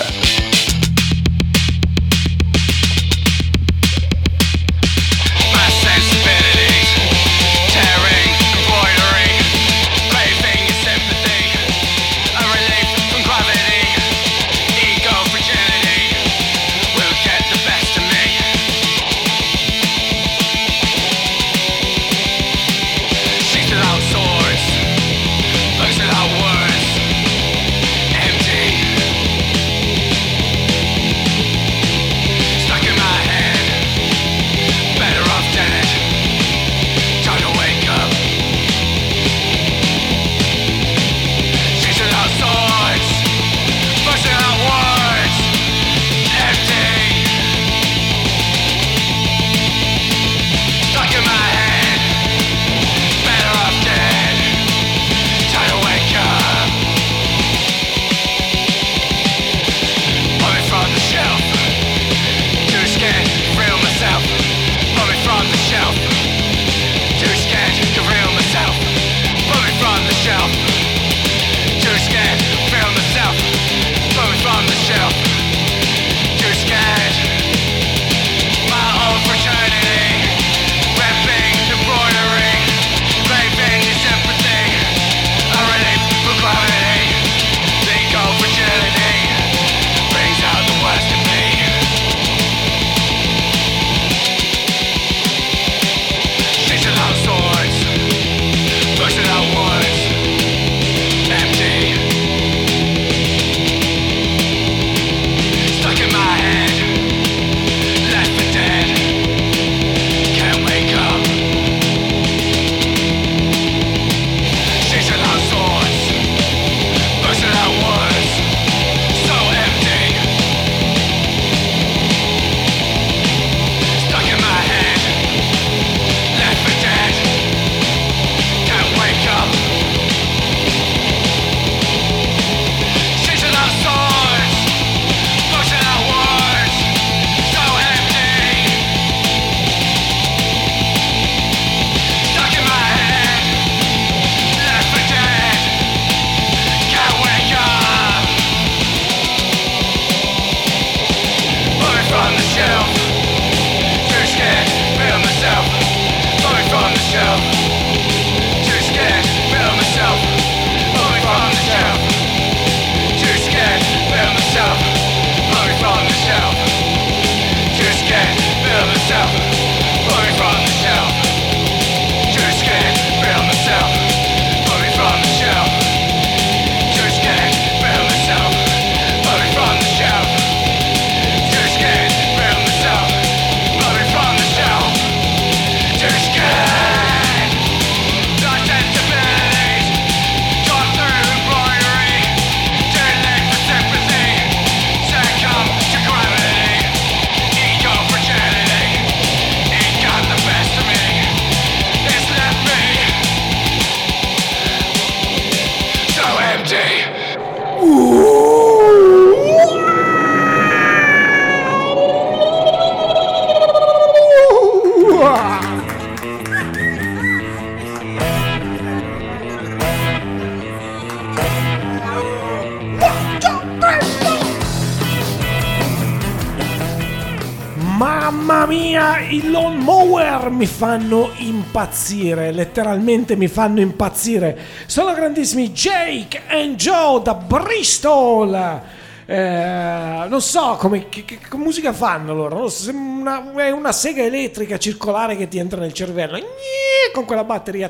Mi 230.56 230.66
fanno 230.66 231.30
impazzire, 231.36 232.50
letteralmente 232.50 233.36
mi 233.36 233.46
fanno 233.46 233.80
impazzire. 233.80 234.58
Sono 234.86 235.12
grandissimi 235.12 235.70
Jake 235.70 236.42
and 236.48 236.76
Joe 236.76 237.22
da 237.22 237.34
Bristol. 237.34 238.80
Eh, 239.26 240.26
non 240.28 240.40
so 240.40 240.76
come 240.78 241.08
che, 241.08 241.24
che- 241.24 241.38
musica 241.56 241.92
fanno 241.92 242.34
loro. 242.34 242.68
una, 242.92 243.52
è 243.56 243.70
una 243.70 243.92
sega 243.92 244.22
elettrica 244.22 244.78
circolare 244.78 245.36
che 245.36 245.48
ti 245.48 245.58
entra 245.58 245.80
nel 245.80 245.92
cervello. 245.92 246.36
Gnie, 246.38 246.85
Con 247.12 247.24
quella 247.24 247.44
batteria 247.44 247.88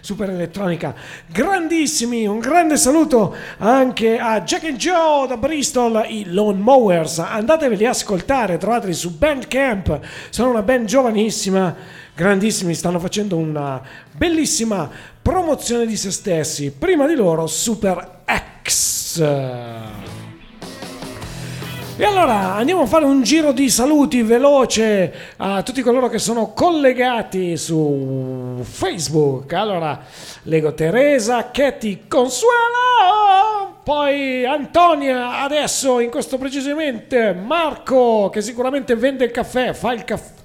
super 0.00 0.30
elettronica. 0.30 0.94
Grandissimi, 1.26 2.24
un 2.26 2.38
grande 2.38 2.76
saluto 2.76 3.34
anche 3.58 4.16
a 4.18 4.42
Jack 4.42 4.64
and 4.64 4.76
Joe 4.76 5.26
da 5.26 5.36
Bristol, 5.36 6.04
i 6.08 6.24
Lawn 6.26 6.60
Mowers. 6.60 7.18
Andateveli 7.18 7.84
a 7.84 7.90
ascoltare, 7.90 8.58
trovateli 8.58 8.92
su 8.92 9.16
Bandcamp. 9.16 9.98
Sono 10.30 10.50
una 10.50 10.62
band 10.62 10.86
giovanissima, 10.86 11.74
grandissimi, 12.14 12.74
stanno 12.74 13.00
facendo 13.00 13.36
una 13.36 13.82
bellissima 14.12 14.88
promozione 15.20 15.86
di 15.86 15.96
se 15.96 16.12
stessi. 16.12 16.70
Prima 16.70 17.06
di 17.06 17.16
loro 17.16 17.48
Super 17.48 18.22
X. 18.62 20.29
E 22.00 22.04
allora 22.06 22.54
andiamo 22.54 22.80
a 22.80 22.86
fare 22.86 23.04
un 23.04 23.22
giro 23.22 23.52
di 23.52 23.68
saluti 23.68 24.22
veloce 24.22 25.12
a 25.36 25.62
tutti 25.62 25.82
coloro 25.82 26.08
che 26.08 26.18
sono 26.18 26.54
collegati 26.54 27.58
su 27.58 28.60
Facebook. 28.62 29.52
Allora, 29.52 30.00
leggo 30.44 30.72
Teresa, 30.72 31.50
Katy, 31.50 32.04
Consuelo, 32.08 33.80
poi 33.82 34.46
Antonia, 34.46 35.42
adesso 35.42 36.00
in 36.00 36.08
questo 36.08 36.38
precisamente 36.38 37.34
Marco 37.34 38.30
che 38.30 38.40
sicuramente 38.40 38.96
vende 38.96 39.26
il 39.26 39.30
caffè, 39.30 39.74
fa 39.74 39.92
il 39.92 40.04
caffè. 40.04 40.38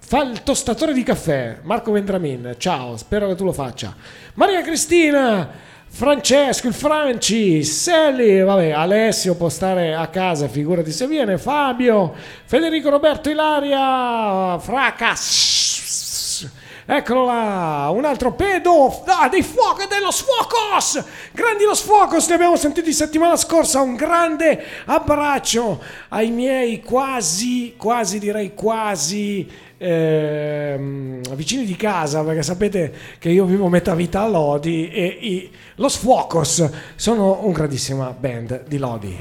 Fa 0.00 0.22
il 0.22 0.42
tostatore 0.42 0.94
di 0.94 1.04
caffè, 1.04 1.58
Marco 1.62 1.92
Vendramin. 1.92 2.56
Ciao, 2.58 2.96
spero 2.96 3.28
che 3.28 3.36
tu 3.36 3.44
lo 3.44 3.52
faccia. 3.52 3.94
Maria 4.34 4.62
Cristina, 4.62 5.48
Francesco, 5.90 6.68
il 6.68 6.74
Franci, 6.74 7.64
Sally, 7.64 8.42
vabbè, 8.42 8.70
Alessio 8.70 9.34
può 9.34 9.48
stare 9.48 9.94
a 9.94 10.06
casa, 10.06 10.46
figurati 10.46 10.92
se 10.92 11.08
viene, 11.08 11.38
Fabio, 11.38 12.14
Federico 12.44 12.88
Roberto 12.90 13.30
Ilaria, 13.30 14.58
Fracas. 14.60 16.48
Eccolo 16.90 17.26
là, 17.26 17.90
un 17.92 18.04
altro 18.04 18.32
pedo, 18.32 19.02
ah, 19.06 19.28
dei 19.28 19.42
fuoco 19.42 19.84
dello 19.86 20.10
sfuocos, 20.10 21.04
grandi 21.32 21.64
lo 21.64 21.74
sfuocos, 21.74 22.26
li 22.28 22.32
abbiamo 22.32 22.56
sentiti 22.56 22.94
settimana 22.94 23.36
scorsa, 23.36 23.82
un 23.82 23.94
grande 23.94 24.64
abbraccio 24.86 25.82
ai 26.08 26.30
miei 26.30 26.80
quasi, 26.80 27.74
quasi 27.76 28.18
direi 28.18 28.54
quasi 28.54 29.46
ehm, 29.78 31.34
vicini 31.34 31.64
di 31.64 31.76
casa, 31.76 32.22
perché 32.22 32.42
sapete 32.42 32.92
che 33.18 33.30
io 33.30 33.44
vivo 33.44 33.68
metà 33.68 33.94
vita 33.94 34.22
a 34.22 34.28
Lodi 34.28 34.90
e 34.90 35.04
i, 35.20 35.50
lo 35.76 35.88
Sfuocos 35.88 36.68
sono 36.96 37.40
un 37.42 37.52
grandissima 37.52 38.14
band 38.18 38.64
di 38.66 38.78
Lodi. 38.78 39.16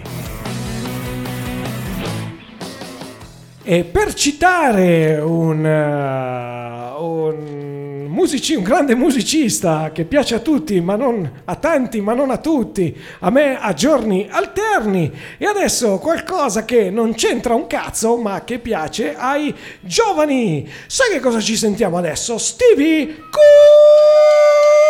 E 3.69 3.83
per 3.83 4.13
citare 4.13 5.19
un, 5.19 5.65
eh, 5.65 6.93
un, 6.97 7.86
musici- 8.17 8.55
un 8.55 8.63
grande 8.63 8.95
musicista 8.95 9.91
che 9.93 10.03
piace 10.03 10.33
a 10.33 10.39
tutti, 10.39 10.81
ma 10.81 10.95
non 10.95 11.43
a 11.45 11.55
tanti, 11.55 12.01
ma 12.01 12.15
non 12.15 12.31
a 12.31 12.37
tutti, 12.37 12.97
a 13.19 13.29
me 13.29 13.59
a 13.59 13.73
giorni 13.73 14.27
alterni, 14.27 15.11
e 15.37 15.45
adesso 15.45 15.99
qualcosa 15.99 16.65
che 16.65 16.89
non 16.89 17.13
c'entra 17.13 17.53
un 17.53 17.67
cazzo, 17.67 18.17
ma 18.17 18.43
che 18.43 18.57
piace 18.57 19.15
ai 19.15 19.53
giovani. 19.81 20.67
Sai 20.87 21.11
che 21.11 21.19
cosa 21.19 21.39
ci 21.39 21.55
sentiamo 21.55 21.97
adesso? 21.97 22.39
Stevie 22.39 23.25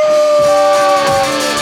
Thank 0.08 1.57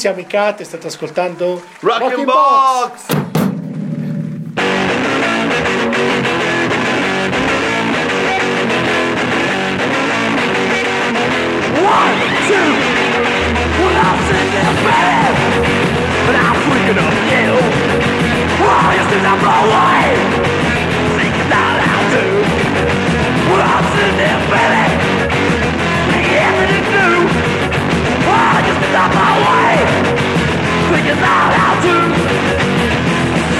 siamo 0.00 0.20
i 0.20 0.26
Cat 0.26 0.60
e 0.60 0.64
state 0.64 0.86
ascoltando 0.86 1.62
Rockin' 1.80 2.24
Box! 2.24 3.04
One, 3.08 3.28
two, 12.48 12.70
well, 13.76 13.96
I'm 14.00 14.18
sitting 14.24 14.52
there, 14.56 14.72
baby, 14.88 15.68
but 16.24 16.34
I'm 16.34 16.56
freaking 16.64 16.96
of 16.96 17.12
you. 17.28 17.60
Why 18.56 18.96
is 18.96 19.06
this 19.12 19.24
up 19.26 19.99
Up 28.80 29.12
my 29.12 29.32
way? 29.44 29.76
Thinking 30.88 31.20
out 31.20 31.52
how 31.52 31.74
to. 31.84 31.94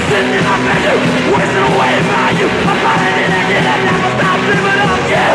Sitting 0.09 0.33
in 0.33 0.43
my 0.43 0.57
bedroom, 0.65 1.01
wasting 1.31 1.65
away 1.71 1.93
by 2.09 2.29
you. 2.41 2.49
I'm 2.49 2.77
falling 2.81 3.15
in 3.21 3.31
and 3.31 3.49
in 3.53 3.63
and 3.63 3.81
never 3.85 4.11
stop 4.17 4.37
dreaming 4.43 4.81
of 4.81 5.01
you. 5.13 5.29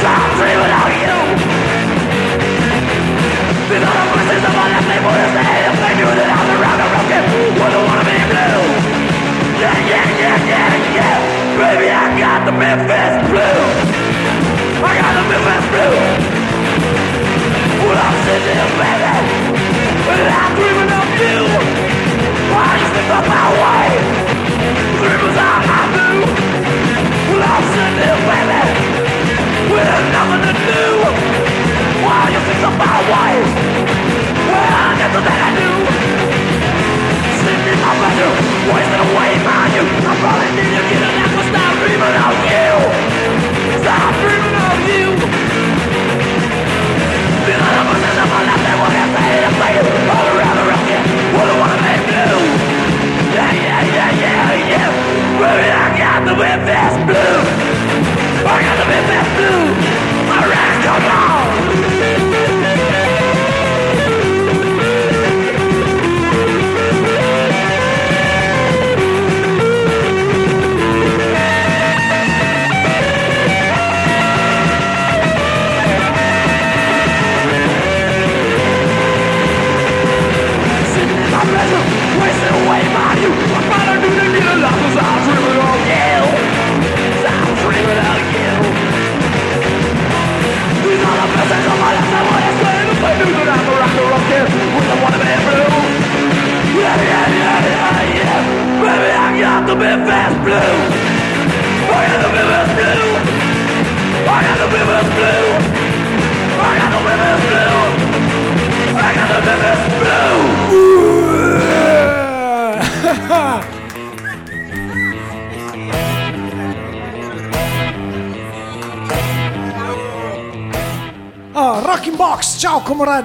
Stop 0.00 0.28
dreaming 0.40 0.72
of 0.72 0.90
you. 0.98 1.16
These 3.70 3.80
are 3.80 3.96
the 3.96 4.06
voices 4.12 4.42
of 4.44 4.52
all 4.52 4.68
the 4.68 4.82
people 4.84 5.12
that 5.16 5.30
say 5.32 5.64
If 5.64 5.76
they 5.80 5.92
knew 5.96 6.12
that 6.12 6.28
I'm 6.28 6.48
around 6.60 6.76
the 6.76 6.88
broken 6.92 7.24
Wouldn't 7.56 7.84
wanna 7.88 8.04
be 8.04 8.20
blue 8.28 8.60
Yeah, 9.64 9.72
yeah, 9.88 10.06
yeah, 10.20 10.36
yeah, 10.44 10.92
yeah 10.92 11.16
Baby, 11.56 11.88
I 11.88 12.04
got 12.20 12.44
the 12.44 12.52
Memphis 12.52 13.14
blues 13.32 13.76
I 14.76 14.92
got 14.92 15.12
the 15.16 15.24
Memphis 15.24 15.64
blues 15.72 17.11
Well, 17.92 18.00
I'm 18.00 18.16
sitting 18.24 18.56
here, 18.56 18.72
baby 18.80 19.16
And 20.16 20.32
I'm 20.32 20.52
dreaming 20.56 20.92
of 20.96 21.08
you 21.20 21.44
Why 22.48 22.72
you 22.80 22.86
slip 22.88 23.10
up 23.12 23.24
my 23.28 23.46
way 23.60 23.88
Dreamers 24.96 25.36
all 25.36 25.60
I 25.60 25.82
do 25.92 26.08
Well, 27.28 27.44
I'm 27.52 27.64
sitting 27.68 28.00
here, 28.00 28.20
baby 28.32 28.62
With 29.76 29.92
nothing 30.08 30.42
to 30.48 30.54
do 30.72 30.82
why 32.02 32.28
you 32.34 32.40
think 32.42 32.66
of 32.66 32.74
my 32.76 32.98
wife? 33.14 33.50
Well, 34.50 34.74
I 34.74 34.98
got 34.98 35.10
the 35.14 35.20
that 35.22 35.38
I 35.38 35.50
do. 35.54 35.70
Sitting 37.38 37.62
in 37.62 37.78
my 37.78 37.94
bedroom, 37.94 38.36
wasting 38.74 39.02
away 39.06 39.30
my 39.46 39.70
youth. 39.70 40.02
I'm 40.02 40.18
probably 40.18 40.50
need 40.58 40.72
to 40.74 40.82
get 40.90 40.98
an 40.98 41.14
apple, 41.22 41.46
stop 41.46 41.72
dreaming 41.78 42.16
of 42.26 42.36
you. 42.42 43.11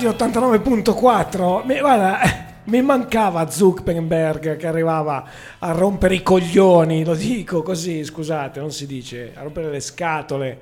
Radio 0.08 0.12
89.4. 0.14 1.66
Mi, 1.66 1.80
guarda, 1.80 2.20
mi 2.66 2.82
mancava 2.82 3.49
Zuckerberg 3.49 4.55
che 4.55 4.68
arrivava 4.68 5.26
a 5.60 5.72
rompere 5.74 6.16
i 6.16 6.24
coglioni, 6.24 7.03
lo 7.03 7.14
dico 7.14 7.62
così, 7.62 8.05
scusate, 8.05 8.62
non 8.62 8.72
si 8.72 8.86
dice, 8.86 9.34
a 9.36 9.41
rompere 9.41 9.70
le 9.70 9.82
scatole. 9.82 10.60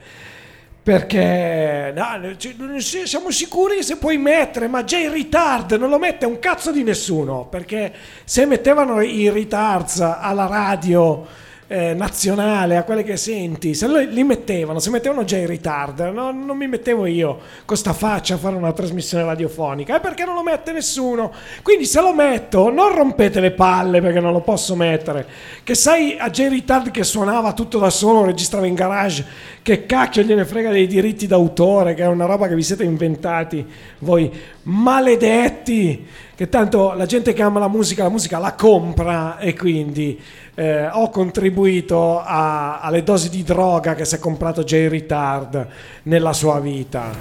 Perché 0.81 1.93
no, 1.95 2.35
siamo 2.79 3.29
sicuri 3.29 3.83
se 3.83 3.97
puoi 3.97 4.17
mettere, 4.17 4.67
ma 4.67 4.83
già 4.83 4.97
in 4.97 5.11
retard 5.11 5.73
non 5.73 5.89
lo 5.89 5.99
mette 5.99 6.25
un 6.25 6.39
cazzo 6.39 6.71
di 6.71 6.81
nessuno. 6.81 7.45
Perché 7.45 7.93
se 8.23 8.45
mettevano 8.47 9.01
i 9.01 9.29
retards 9.29 9.99
alla 9.99 10.47
radio 10.47 11.25
eh, 11.67 11.93
nazionale, 11.95 12.77
a 12.77 12.83
quelle 12.83 13.03
che 13.03 13.17
senti, 13.17 13.73
se 13.73 13.87
lo- 13.87 13.97
li 13.97 14.23
mettevano, 14.23 14.79
se 14.79 14.91
mettevano 14.91 15.23
già 15.23 15.37
in 15.37 15.47
retard, 15.47 15.99
no, 16.13 16.31
non 16.31 16.55
mi 16.55 16.67
mettevo 16.67 17.07
io 17.07 17.39
con 17.65 17.75
sta 17.75 17.93
faccia 17.93 18.35
a 18.35 18.37
fare 18.37 18.55
una 18.55 18.71
trasmissione 18.71 19.23
radiofonica, 19.23 19.97
è 19.97 19.99
perché 19.99 20.25
non 20.25 20.35
lo 20.35 20.43
mette 20.43 20.71
nessuno. 20.71 21.31
Quindi 21.63 21.85
se 21.85 22.01
lo 22.01 22.13
metto, 22.13 22.69
non 22.69 22.93
rompete 22.93 23.39
le 23.39 23.51
palle 23.51 23.99
perché 23.99 24.19
non 24.19 24.31
lo 24.31 24.41
posso 24.41 24.75
mettere. 24.75 25.25
Che 25.63 25.73
sai 25.73 26.17
a 26.19 26.29
J 26.29 26.49
Retard 26.49 26.91
che 26.91 27.03
suonava 27.03 27.53
tutto 27.53 27.79
da 27.79 27.89
solo, 27.89 28.25
registrava 28.25 28.67
in 28.67 28.75
garage, 28.75 29.25
che 29.63 29.87
cacchio 29.87 30.21
gliene 30.21 30.45
frega 30.45 30.69
dei 30.69 30.85
diritti 30.85 31.25
d'autore, 31.25 31.95
che 31.95 32.03
è 32.03 32.07
una 32.07 32.25
roba 32.25 32.47
che 32.47 32.53
vi 32.55 32.63
siete 32.63 32.83
inventati 32.83 33.65
voi 33.99 34.31
maledetti, 34.63 36.05
che 36.35 36.49
tanto 36.49 36.93
la 36.93 37.05
gente 37.05 37.33
che 37.33 37.41
ama 37.41 37.59
la 37.59 37.67
musica, 37.67 38.03
la 38.03 38.09
musica 38.09 38.37
la 38.37 38.53
compra 38.53 39.37
e 39.39 39.55
quindi 39.55 40.19
eh, 40.55 40.87
ho 40.87 41.09
contribuito 41.09 42.19
a- 42.19 42.79
alle 42.79 43.03
dosi 43.03 43.29
di 43.29 43.43
droga 43.43 43.93
che 43.93 44.05
si 44.05 44.15
è 44.15 44.19
comprato 44.19 44.63
J 44.63 44.87
Retard 44.87 45.67
nella 46.03 46.33
sua 46.33 46.59
vita. 46.59 47.11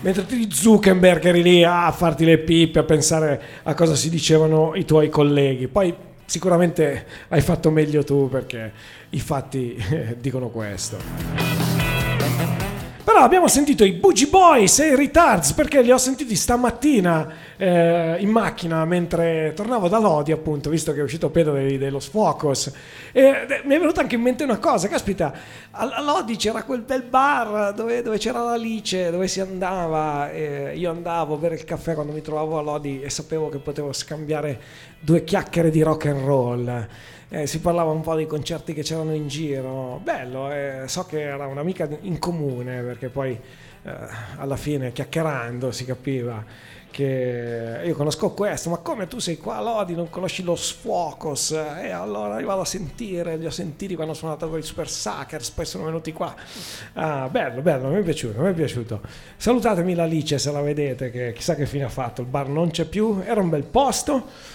Mentre 0.00 0.24
ti 0.24 0.48
Zuckerberg 0.48 1.24
eri 1.24 1.42
lì 1.42 1.64
a 1.64 1.90
farti 1.90 2.24
le 2.24 2.38
pippe, 2.38 2.78
a 2.78 2.84
pensare 2.84 3.42
a 3.64 3.74
cosa 3.74 3.96
si 3.96 4.08
dicevano 4.08 4.74
i 4.76 4.84
tuoi 4.84 5.08
colleghi. 5.08 5.66
Poi 5.66 5.92
sicuramente 6.24 7.06
hai 7.28 7.40
fatto 7.40 7.70
meglio 7.70 8.04
tu 8.04 8.28
perché 8.28 8.72
i 9.10 9.18
fatti 9.18 9.74
eh, 9.74 10.16
dicono 10.20 10.48
questo. 10.48 11.45
Però 13.16 13.24
abbiamo 13.24 13.48
sentito 13.48 13.82
i 13.82 13.92
Boogie 13.92 14.26
Boys 14.26 14.78
e 14.78 14.88
i 14.88 14.94
Retards 14.94 15.54
perché 15.54 15.80
li 15.80 15.90
ho 15.90 15.96
sentiti 15.96 16.36
stamattina 16.36 17.26
eh, 17.56 18.16
in 18.18 18.28
macchina 18.28 18.84
mentre 18.84 19.54
tornavo 19.56 19.88
da 19.88 19.98
Lodi 19.98 20.32
appunto, 20.32 20.68
visto 20.68 20.92
che 20.92 21.00
è 21.00 21.02
uscito 21.02 21.30
Pedro 21.30 21.54
dei- 21.54 21.78
dello 21.78 21.98
Sfocos. 21.98 22.70
E 23.12 23.22
eh, 23.22 23.62
mi 23.64 23.74
è 23.74 23.78
venuta 23.78 24.02
anche 24.02 24.16
in 24.16 24.20
mente 24.20 24.44
una 24.44 24.58
cosa, 24.58 24.88
caspita, 24.88 25.32
a, 25.70 26.02
Lodi 26.02 26.36
c'era 26.36 26.62
quel 26.64 26.82
bel 26.82 27.04
bar 27.04 27.72
dove, 27.72 28.02
dove 28.02 28.18
c'era 28.18 28.42
l'Alice, 28.42 29.10
dove 29.10 29.28
si 29.28 29.40
andava, 29.40 30.30
io 30.30 30.90
andavo 30.90 31.36
a 31.36 31.38
bere 31.38 31.54
il 31.54 31.64
caffè 31.64 31.94
quando 31.94 32.12
mi 32.12 32.20
trovavo 32.20 32.58
a 32.58 32.60
Lodi 32.60 33.00
e 33.00 33.08
sapevo 33.08 33.48
che 33.48 33.56
potevo 33.56 33.94
scambiare 33.94 34.60
due 35.00 35.24
chiacchiere 35.24 35.70
di 35.70 35.80
rock 35.80 36.04
and 36.04 36.22
roll. 36.22 36.86
Eh, 37.28 37.48
si 37.48 37.58
parlava 37.58 37.90
un 37.90 38.02
po' 38.02 38.14
dei 38.14 38.26
concerti 38.26 38.72
che 38.72 38.82
c'erano 38.82 39.12
in 39.12 39.26
giro, 39.26 40.00
bello, 40.00 40.52
eh, 40.52 40.84
so 40.86 41.06
che 41.06 41.22
era 41.22 41.46
un'amica 41.46 41.88
in 42.02 42.20
comune 42.20 42.82
perché 42.82 43.08
poi 43.08 43.32
eh, 43.32 43.92
alla 44.36 44.54
fine 44.54 44.92
chiacchierando 44.92 45.72
si 45.72 45.84
capiva 45.84 46.44
che 46.96 47.82
io 47.84 47.94
conosco 47.94 48.30
questo, 48.30 48.70
ma 48.70 48.78
come 48.78 49.06
tu 49.06 49.18
sei 49.18 49.36
qua 49.36 49.56
a 49.56 49.60
Lodi, 49.60 49.94
non 49.94 50.08
conosci 50.08 50.42
lo 50.42 50.56
Sfocos? 50.56 51.50
E 51.50 51.90
allora 51.90 52.36
arrivavo 52.36 52.62
a 52.62 52.64
sentire, 52.64 53.36
li 53.36 53.44
ho 53.44 53.50
sentiti 53.50 53.94
quando 53.94 54.14
sono 54.14 54.32
andato 54.32 54.48
con 54.48 54.58
i 54.58 54.62
Super 54.62 54.88
Suckers, 54.88 55.50
poi 55.50 55.66
sono 55.66 55.84
venuti 55.84 56.12
qua. 56.14 56.34
Ah, 56.94 57.28
bello, 57.28 57.60
bello, 57.60 57.88
mi 57.88 57.98
è 57.98 58.02
piaciuto, 58.02 58.40
mi 58.40 58.48
è 58.48 58.54
piaciuto. 58.54 59.00
Salutatemi 59.36 59.94
l'Alice 59.94 60.38
se 60.38 60.50
la 60.50 60.62
vedete, 60.62 61.10
che 61.10 61.34
chissà 61.34 61.54
che 61.54 61.66
fine 61.66 61.84
ha 61.84 61.90
fatto, 61.90 62.22
il 62.22 62.28
bar 62.28 62.48
non 62.48 62.70
c'è 62.70 62.86
più, 62.86 63.20
era 63.22 63.40
un 63.40 63.50
bel 63.50 63.64
posto. 63.64 64.54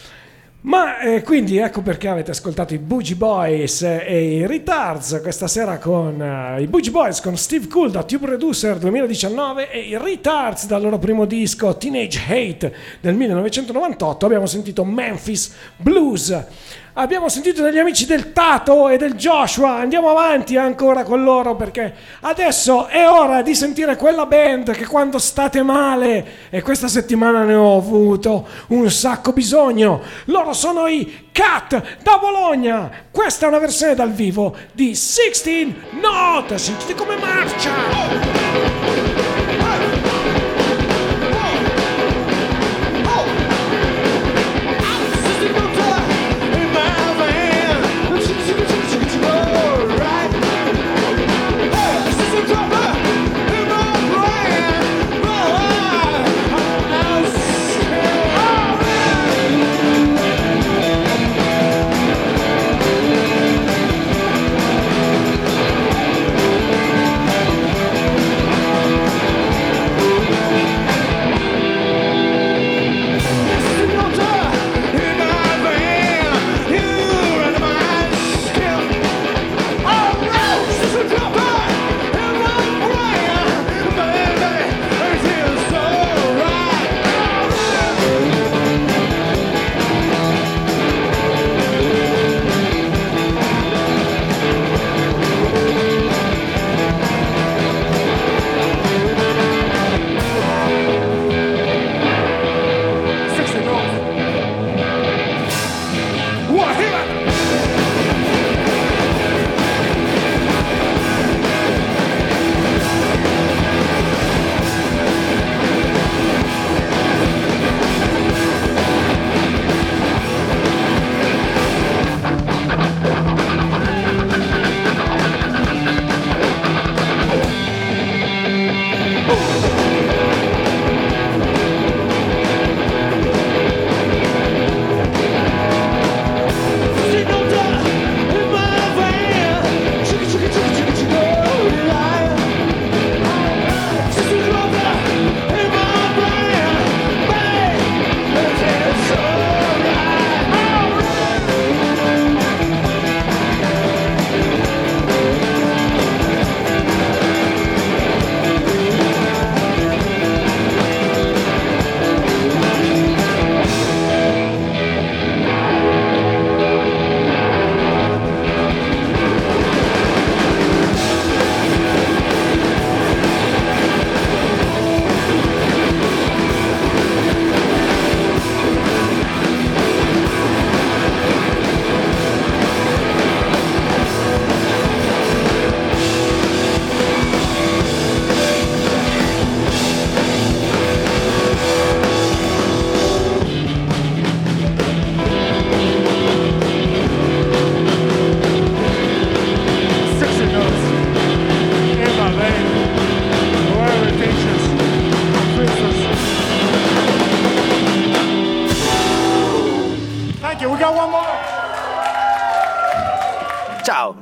Ma 0.63 0.99
eh, 0.99 1.23
quindi 1.23 1.57
ecco 1.57 1.81
perché 1.81 2.07
avete 2.07 2.29
ascoltato 2.29 2.75
i 2.75 2.77
Boogie 2.77 3.15
Boys 3.15 3.81
e 3.81 4.37
i 4.37 4.45
Retards 4.45 5.19
questa 5.23 5.47
sera 5.47 5.79
con 5.79 6.21
eh, 6.21 6.61
i 6.61 6.67
Boogie 6.67 6.91
Boys 6.91 7.19
con 7.19 7.35
Steve 7.35 7.65
Cool 7.65 7.89
da 7.89 8.03
Tube 8.03 8.27
Reducer 8.27 8.77
2019 8.77 9.71
e 9.71 9.79
i 9.79 9.97
Retards 9.97 10.67
dal 10.67 10.83
loro 10.83 10.99
primo 10.99 11.25
disco 11.25 11.75
Teenage 11.77 12.19
Hate 12.27 12.75
del 12.99 13.15
1998 13.15 14.25
abbiamo 14.27 14.45
sentito 14.45 14.85
Memphis 14.85 15.51
Blues. 15.77 16.45
Abbiamo 16.93 17.29
sentito 17.29 17.61
degli 17.63 17.79
amici 17.79 18.05
del 18.05 18.33
Tato 18.33 18.89
e 18.89 18.97
del 18.97 19.13
Joshua, 19.13 19.75
andiamo 19.75 20.09
avanti 20.09 20.57
ancora 20.57 21.03
con 21.03 21.23
loro 21.23 21.55
perché 21.55 21.93
adesso 22.19 22.87
è 22.87 23.07
ora 23.07 23.41
di 23.41 23.55
sentire 23.55 23.95
quella 23.95 24.25
band 24.25 24.71
che 24.71 24.85
quando 24.85 25.17
state 25.17 25.63
male, 25.63 26.49
e 26.49 26.61
questa 26.61 26.89
settimana 26.89 27.43
ne 27.43 27.53
ho 27.53 27.77
avuto 27.77 28.45
un 28.67 28.91
sacco 28.91 29.31
bisogno, 29.31 30.01
loro 30.25 30.51
sono 30.51 30.85
i 30.87 31.29
Cat 31.31 31.81
da 32.03 32.17
Bologna, 32.19 32.91
questa 33.09 33.45
è 33.45 33.47
una 33.47 33.59
versione 33.59 33.95
dal 33.95 34.11
vivo 34.11 34.53
di 34.73 34.93
16 34.93 35.75
Note, 36.01 36.57
sentite 36.57 36.93
come 36.93 37.15
marcia! 37.15 38.90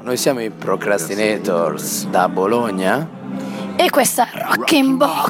Noi 0.10 0.18
siamo 0.18 0.42
i 0.42 0.50
Procrastinators 0.50 2.08
da 2.08 2.28
Bologna. 2.28 3.08
E 3.76 3.92
questa 3.92 4.28
Box. 4.98 5.29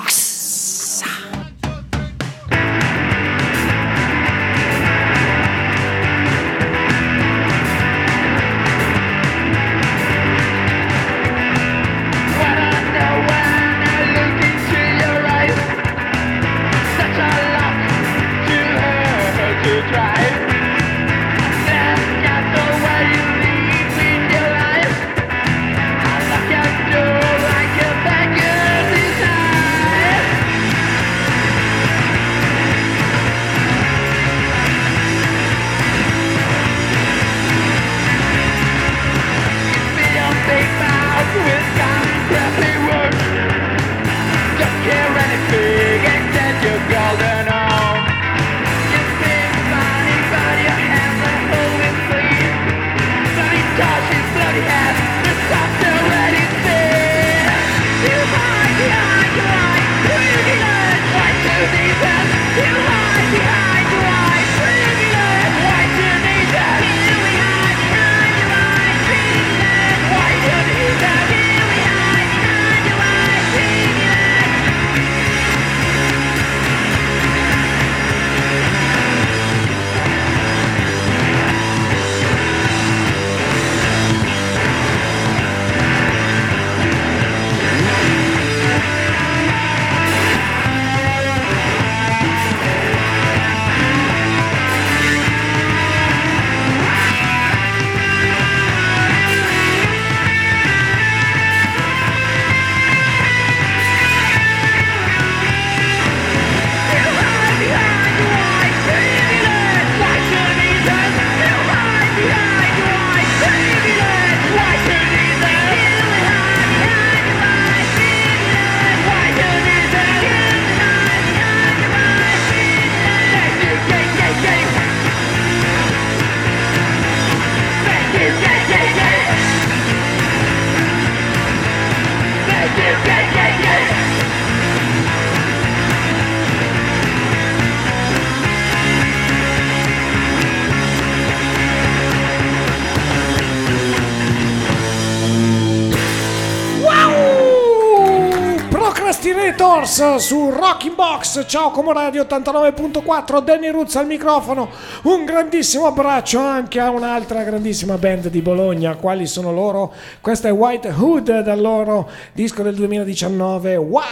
Box. 151.19 151.43
Ciao 151.47 151.69
Como 151.71 151.91
Radio 151.91 152.23
89.4, 152.23 153.43
Danny 153.43 153.69
Roots 153.71 153.97
al 153.97 154.05
microfono. 154.05 154.69
Un 155.03 155.25
grandissimo 155.25 155.85
abbraccio 155.85 156.39
anche 156.39 156.79
a 156.79 156.89
un'altra 156.89 157.43
grandissima 157.43 157.97
band 157.97 158.29
di 158.29 158.41
Bologna. 158.41 158.95
Quali 158.95 159.27
sono 159.27 159.51
loro? 159.51 159.93
Questa 160.21 160.47
è 160.47 160.51
White 160.53 160.87
Hood 160.87 161.41
dal 161.41 161.59
loro 161.59 162.09
disco 162.31 162.63
del 162.63 162.75
2019. 162.75 163.75
Wa! 163.75 164.03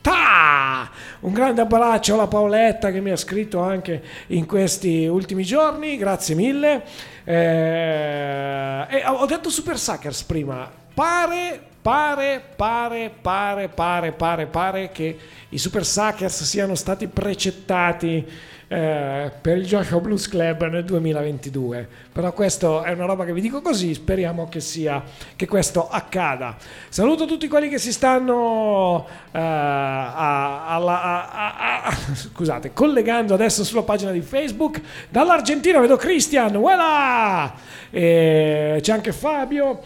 Ta! 0.00 0.90
Un 1.20 1.32
grande 1.32 1.60
abbraccio 1.60 2.14
alla 2.14 2.26
Paoletta 2.26 2.90
che 2.90 3.00
mi 3.00 3.10
ha 3.10 3.16
scritto 3.16 3.60
anche 3.60 4.02
in 4.28 4.44
questi 4.46 5.06
ultimi 5.06 5.44
giorni, 5.44 5.96
grazie 5.96 6.34
mille. 6.34 6.82
Eh, 7.22 9.04
ho 9.06 9.26
detto 9.26 9.48
Super 9.48 9.78
Suckers 9.78 10.24
prima, 10.24 10.68
pare, 10.92 11.67
pare, 11.80 12.42
pare, 12.56 13.10
pare, 13.20 13.68
pare, 13.68 14.12
pare, 14.12 14.46
pare 14.46 14.90
che 14.90 15.16
i 15.48 15.58
Super 15.58 15.84
Suckers 15.84 16.42
siano 16.44 16.74
stati 16.74 17.06
precettati 17.06 18.26
eh, 18.70 19.32
per 19.40 19.56
il 19.56 19.64
Joshua 19.64 19.98
Blues 19.98 20.28
Club 20.28 20.68
nel 20.68 20.84
2022. 20.84 21.88
Però 22.12 22.32
questo 22.32 22.82
è 22.82 22.92
una 22.92 23.06
roba 23.06 23.24
che 23.24 23.32
vi 23.32 23.40
dico 23.40 23.62
così, 23.62 23.94
speriamo 23.94 24.48
che, 24.48 24.60
sia, 24.60 25.02
che 25.36 25.46
questo 25.46 25.88
accada. 25.88 26.56
Saluto 26.90 27.24
tutti 27.24 27.48
quelli 27.48 27.70
che 27.70 27.78
si 27.78 27.92
stanno 27.92 29.06
eh, 29.32 29.38
a- 29.38 30.66
alla- 30.66 31.30
a- 31.32 31.84
a- 31.84 31.94
scusate, 32.12 32.72
collegando 32.74 33.32
adesso 33.32 33.64
sulla 33.64 33.82
pagina 33.82 34.10
di 34.10 34.20
Facebook. 34.20 34.80
Dall'Argentina 35.08 35.80
vedo 35.80 35.96
Christian, 35.96 36.52
voilà! 36.58 37.54
E 37.90 38.78
c'è 38.82 38.92
anche 38.92 39.12
Fabio. 39.12 39.80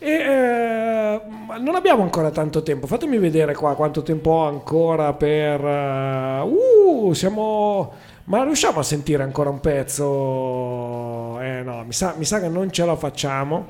E 0.00 0.10
eh, 0.10 1.20
non 1.58 1.74
abbiamo 1.74 2.02
ancora 2.02 2.30
tanto 2.30 2.62
tempo. 2.62 2.86
Fatemi 2.86 3.18
vedere 3.18 3.54
qua 3.54 3.74
quanto 3.74 4.02
tempo 4.02 4.30
ho 4.30 4.46
ancora 4.46 5.12
per. 5.14 5.64
eh, 5.64 6.40
uh, 6.40 7.12
siamo. 7.12 7.92
Ma 8.24 8.44
riusciamo 8.44 8.78
a 8.78 8.82
sentire 8.82 9.22
ancora 9.22 9.50
un 9.50 9.60
pezzo? 9.60 11.40
Eh 11.40 11.62
no, 11.62 11.82
mi 11.84 11.92
sa, 11.92 12.14
mi 12.16 12.24
sa 12.24 12.40
che 12.40 12.48
non 12.48 12.70
ce 12.70 12.84
la 12.84 12.94
facciamo. 12.94 13.66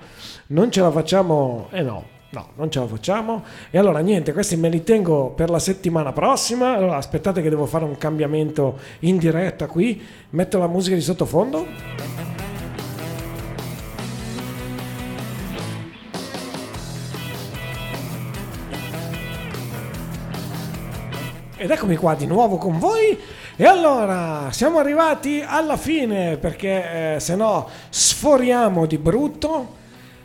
Non 0.49 0.71
ce 0.71 0.81
la 0.81 0.91
facciamo. 0.91 1.69
Eh 1.71 1.83
no. 1.83 2.17
No, 2.31 2.49
non 2.57 2.71
ce 2.71 2.79
la 2.81 2.87
facciamo. 2.87 3.43
E 3.71 3.79
allora 3.79 4.01
niente, 4.01 4.35
questi 4.35 4.57
me 4.57 4.69
li 4.69 4.83
tengo 4.83 5.31
per 5.31 5.49
la 5.49 5.59
settimana 5.59 6.13
prossima. 6.13 6.75
Allora 6.77 6.97
aspettate 6.97 7.41
che 7.41 7.49
devo 7.49 7.65
fare 7.65 7.85
un 7.85 7.97
cambiamento 7.97 8.79
in 9.01 9.17
diretta 9.17 9.67
qui. 9.67 10.03
Metto 10.31 10.59
la 10.59 10.67
musica 10.67 10.95
di 10.95 11.01
sottofondo. 11.01 12.38
Ed 21.69 21.75
eccomi 21.75 21.97
qua 21.97 22.15
di 22.15 22.25
nuovo 22.25 22.57
con 22.57 22.79
voi. 22.79 23.19
E 23.55 23.65
allora 23.67 24.51
siamo 24.53 24.79
arrivati 24.79 25.45
alla 25.47 25.77
fine 25.77 26.39
perché 26.39 27.17
eh, 27.17 27.21
se 27.21 27.37
no 27.37 27.69
sforiamo 27.91 28.87
di 28.87 28.97
brutto. 28.97 29.75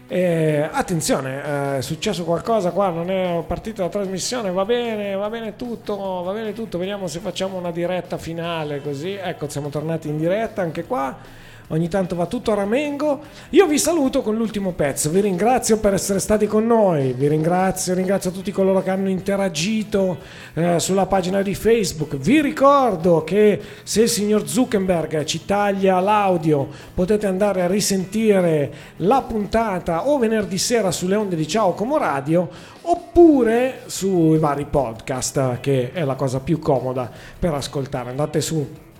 Eh, 0.08 0.70
attenzione, 0.72 1.44
eh, 1.44 1.78
è 1.80 1.82
successo 1.82 2.24
qualcosa 2.24 2.72
qua, 2.72 2.92
non 2.92 3.12
è 3.12 3.44
partita 3.46 3.84
la 3.84 3.90
trasmissione, 3.90 4.52
va 4.52 4.64
bene, 4.64 5.16
va 5.16 5.30
bene 5.30 5.58
tutto, 5.58 6.22
va 6.24 6.32
bene 6.32 6.54
tutto, 6.54 6.78
vediamo 6.78 7.08
se 7.08 7.20
facciamo 7.20 7.58
una 7.58 7.72
diretta 7.72 8.18
finale 8.18 8.82
così. 8.82 9.20
Ecco, 9.22 9.50
siamo 9.50 9.68
tornati 9.68 10.08
in 10.08 10.18
diretta 10.18 10.62
anche 10.62 10.86
qua. 10.86 11.42
Ogni 11.70 11.88
tanto 11.88 12.16
va 12.16 12.26
tutto 12.26 12.52
a 12.52 12.56
ramengo. 12.56 13.22
Io 13.52 13.66
vi 13.68 13.80
saluto 13.80 14.22
con 14.22 14.36
l'ultimo 14.36 14.74
pezzo. 14.74 15.10
Vi 15.10 15.22
ringrazio 15.22 15.78
per 15.78 15.94
essere 15.94 16.20
stati 16.20 16.46
con 16.46 16.68
noi. 16.68 17.14
Vi 17.14 17.28
ringrazio, 17.28 17.94
ringrazio 17.94 18.32
tutti 18.32 18.52
coloro 18.52 18.84
che 18.84 18.90
hanno 18.90 19.10
interagito 19.10 20.18
eh, 20.54 20.80
sulla 20.80 21.06
pagina 21.06 21.42
di 21.42 21.56
Facebook. 21.56 22.18
Vi 22.18 22.42
ricordo 22.42 23.24
che 23.24 23.60
se 23.84 24.02
il 24.02 24.10
signor 24.10 24.48
Zuckerberg 24.48 25.24
ci 25.24 25.46
taglia 25.46 26.00
l'audio, 26.00 26.68
potete 26.94 27.28
andare 27.28 27.62
a 27.62 27.68
risentire 27.68 28.74
la 28.98 29.22
puntata 29.22 30.08
o 30.08 30.18
venerdì 30.18 30.58
sera 30.58 30.92
sulle 30.92 31.16
onde 31.16 31.36
di 31.36 31.48
Ciao 31.48 31.74
Como 31.74 31.98
Radio 31.98 32.50
oppure 32.82 33.84
sui 33.86 34.38
vari 34.38 34.66
podcast, 34.66 35.60
che 35.60 35.92
è 35.94 36.04
la 36.04 36.16
cosa 36.16 36.40
più 36.40 36.60
comoda 36.60 37.10
per 37.40 37.54
ascoltare. 37.54 38.10
Andate 38.10 38.42
su 38.42 38.92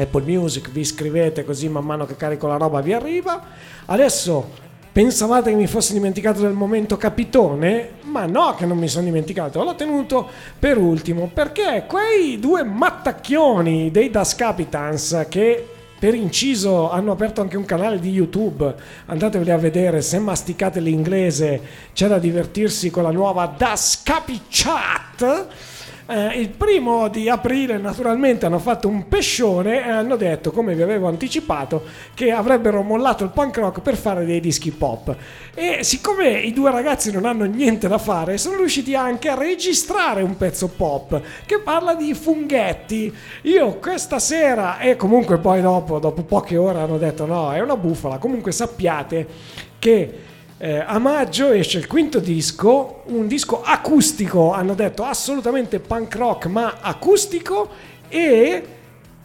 Apple 0.00 0.24
Music, 0.24 0.70
vi 0.70 0.80
iscrivete 0.80 1.44
così 1.44 1.68
man 1.68 1.84
mano 1.84 2.06
che 2.06 2.16
carico 2.16 2.46
la 2.46 2.56
roba 2.56 2.80
vi 2.80 2.92
arriva. 2.92 3.42
Adesso 3.86 4.68
pensavate 4.92 5.50
che 5.50 5.56
mi 5.56 5.66
fossi 5.66 5.92
dimenticato 5.92 6.40
del 6.40 6.52
momento 6.52 6.96
capitone? 6.96 7.98
Ma 8.02 8.26
no 8.26 8.54
che 8.56 8.66
non 8.66 8.78
mi 8.78 8.88
sono 8.88 9.04
dimenticato, 9.04 9.62
l'ho 9.62 9.74
tenuto 9.74 10.28
per 10.58 10.78
ultimo 10.78 11.30
perché 11.32 11.84
quei 11.86 12.38
due 12.38 12.64
mattacchioni 12.64 13.90
dei 13.90 14.10
Das 14.10 14.34
Capitans 14.34 15.26
che 15.28 15.66
per 16.00 16.14
inciso 16.14 16.90
hanno 16.90 17.12
aperto 17.12 17.42
anche 17.42 17.58
un 17.58 17.66
canale 17.66 18.00
di 18.00 18.10
YouTube, 18.10 18.74
andateveli 19.04 19.50
a 19.50 19.58
vedere, 19.58 20.00
se 20.00 20.18
masticate 20.18 20.80
l'inglese 20.80 21.60
c'è 21.92 22.08
da 22.08 22.18
divertirsi 22.18 22.88
con 22.88 23.02
la 23.02 23.10
nuova 23.10 23.52
Das 23.54 24.00
Capi 24.02 24.40
Chat. 24.48 25.46
Eh, 26.10 26.40
il 26.40 26.48
primo 26.48 27.06
di 27.06 27.28
aprile 27.28 27.78
naturalmente 27.78 28.44
hanno 28.44 28.58
fatto 28.58 28.88
un 28.88 29.06
pescione 29.06 29.86
e 29.86 29.90
hanno 29.90 30.16
detto, 30.16 30.50
come 30.50 30.74
vi 30.74 30.82
avevo 30.82 31.06
anticipato, 31.06 31.84
che 32.14 32.32
avrebbero 32.32 32.82
mollato 32.82 33.22
il 33.22 33.30
punk 33.30 33.58
rock 33.58 33.80
per 33.80 33.94
fare 33.96 34.24
dei 34.24 34.40
dischi 34.40 34.72
pop. 34.72 35.14
E 35.54 35.84
siccome 35.84 36.40
i 36.40 36.52
due 36.52 36.72
ragazzi 36.72 37.12
non 37.12 37.26
hanno 37.26 37.44
niente 37.44 37.86
da 37.86 37.98
fare, 37.98 38.38
sono 38.38 38.56
riusciti 38.56 38.96
anche 38.96 39.28
a 39.28 39.36
registrare 39.36 40.22
un 40.22 40.36
pezzo 40.36 40.66
pop 40.66 41.20
che 41.46 41.60
parla 41.60 41.94
di 41.94 42.12
funghetti. 42.12 43.14
Io 43.42 43.76
questa 43.76 44.18
sera 44.18 44.80
e 44.80 44.96
comunque 44.96 45.38
poi 45.38 45.60
dopo, 45.60 46.00
dopo 46.00 46.24
poche 46.24 46.56
ore 46.56 46.80
hanno 46.80 46.98
detto 46.98 47.24
no, 47.24 47.52
è 47.52 47.60
una 47.60 47.76
bufala. 47.76 48.18
Comunque 48.18 48.50
sappiate 48.50 49.28
che 49.78 50.28
eh, 50.62 50.78
a 50.78 50.98
maggio 50.98 51.52
esce 51.52 51.78
il 51.78 51.86
quinto 51.86 52.18
disco, 52.18 53.04
un 53.06 53.26
disco 53.26 53.62
acustico, 53.62 54.52
hanno 54.52 54.74
detto 54.74 55.04
assolutamente 55.04 55.80
punk 55.80 56.14
rock 56.16 56.46
ma 56.48 56.76
acustico 56.82 57.70
e 58.08 58.62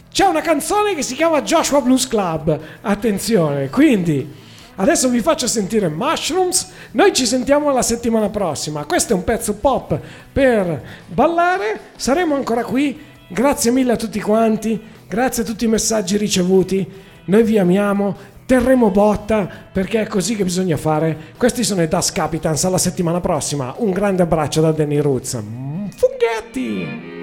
c'è 0.10 0.26
una 0.28 0.40
canzone 0.40 0.96
che 0.96 1.02
si 1.02 1.14
chiama 1.14 1.42
Joshua 1.42 1.82
Blues 1.82 2.08
Club. 2.08 2.58
Attenzione, 2.80 3.70
quindi 3.70 4.34
adesso 4.76 5.10
vi 5.10 5.20
faccio 5.20 5.46
sentire 5.46 5.90
Mushrooms, 5.90 6.72
noi 6.92 7.12
ci 7.12 7.26
sentiamo 7.26 7.70
la 7.74 7.82
settimana 7.82 8.30
prossima. 8.30 8.86
Questo 8.86 9.12
è 9.12 9.16
un 9.18 9.26
pezzo 9.26 9.56
pop 9.56 10.00
per 10.32 10.82
ballare, 11.06 11.80
saremo 11.98 12.36
ancora 12.36 12.64
qui. 12.64 12.98
Grazie 13.28 13.72
mille 13.72 13.92
a 13.92 13.98
tutti 13.98 14.22
quanti, 14.22 14.82
grazie 15.06 15.44
a 15.44 15.46
tutti 15.46 15.66
i 15.66 15.68
messaggi 15.68 16.16
ricevuti. 16.16 16.90
Noi 17.26 17.44
vi 17.44 17.58
amiamo, 17.58 18.16
terremo 18.46 18.92
botta 18.92 19.50
perché 19.72 20.02
è 20.02 20.08
così 20.08 20.36
che 20.36 20.44
bisogna 20.44 20.78
fare. 20.78 21.18
Questi 21.38 21.64
sono 21.64 21.82
i 21.82 21.88
Das 21.88 22.12
Capitans 22.12 22.64
alla 22.66 22.78
settimana 22.78 23.20
prossima. 23.20 23.74
Un 23.78 23.92
grande 23.92 24.24
abbraccio 24.24 24.62
da 24.62 24.72
Danny 24.72 25.00
Roots. 25.00 25.42
Mm, 25.42 25.88
Funghetti! 25.88 27.15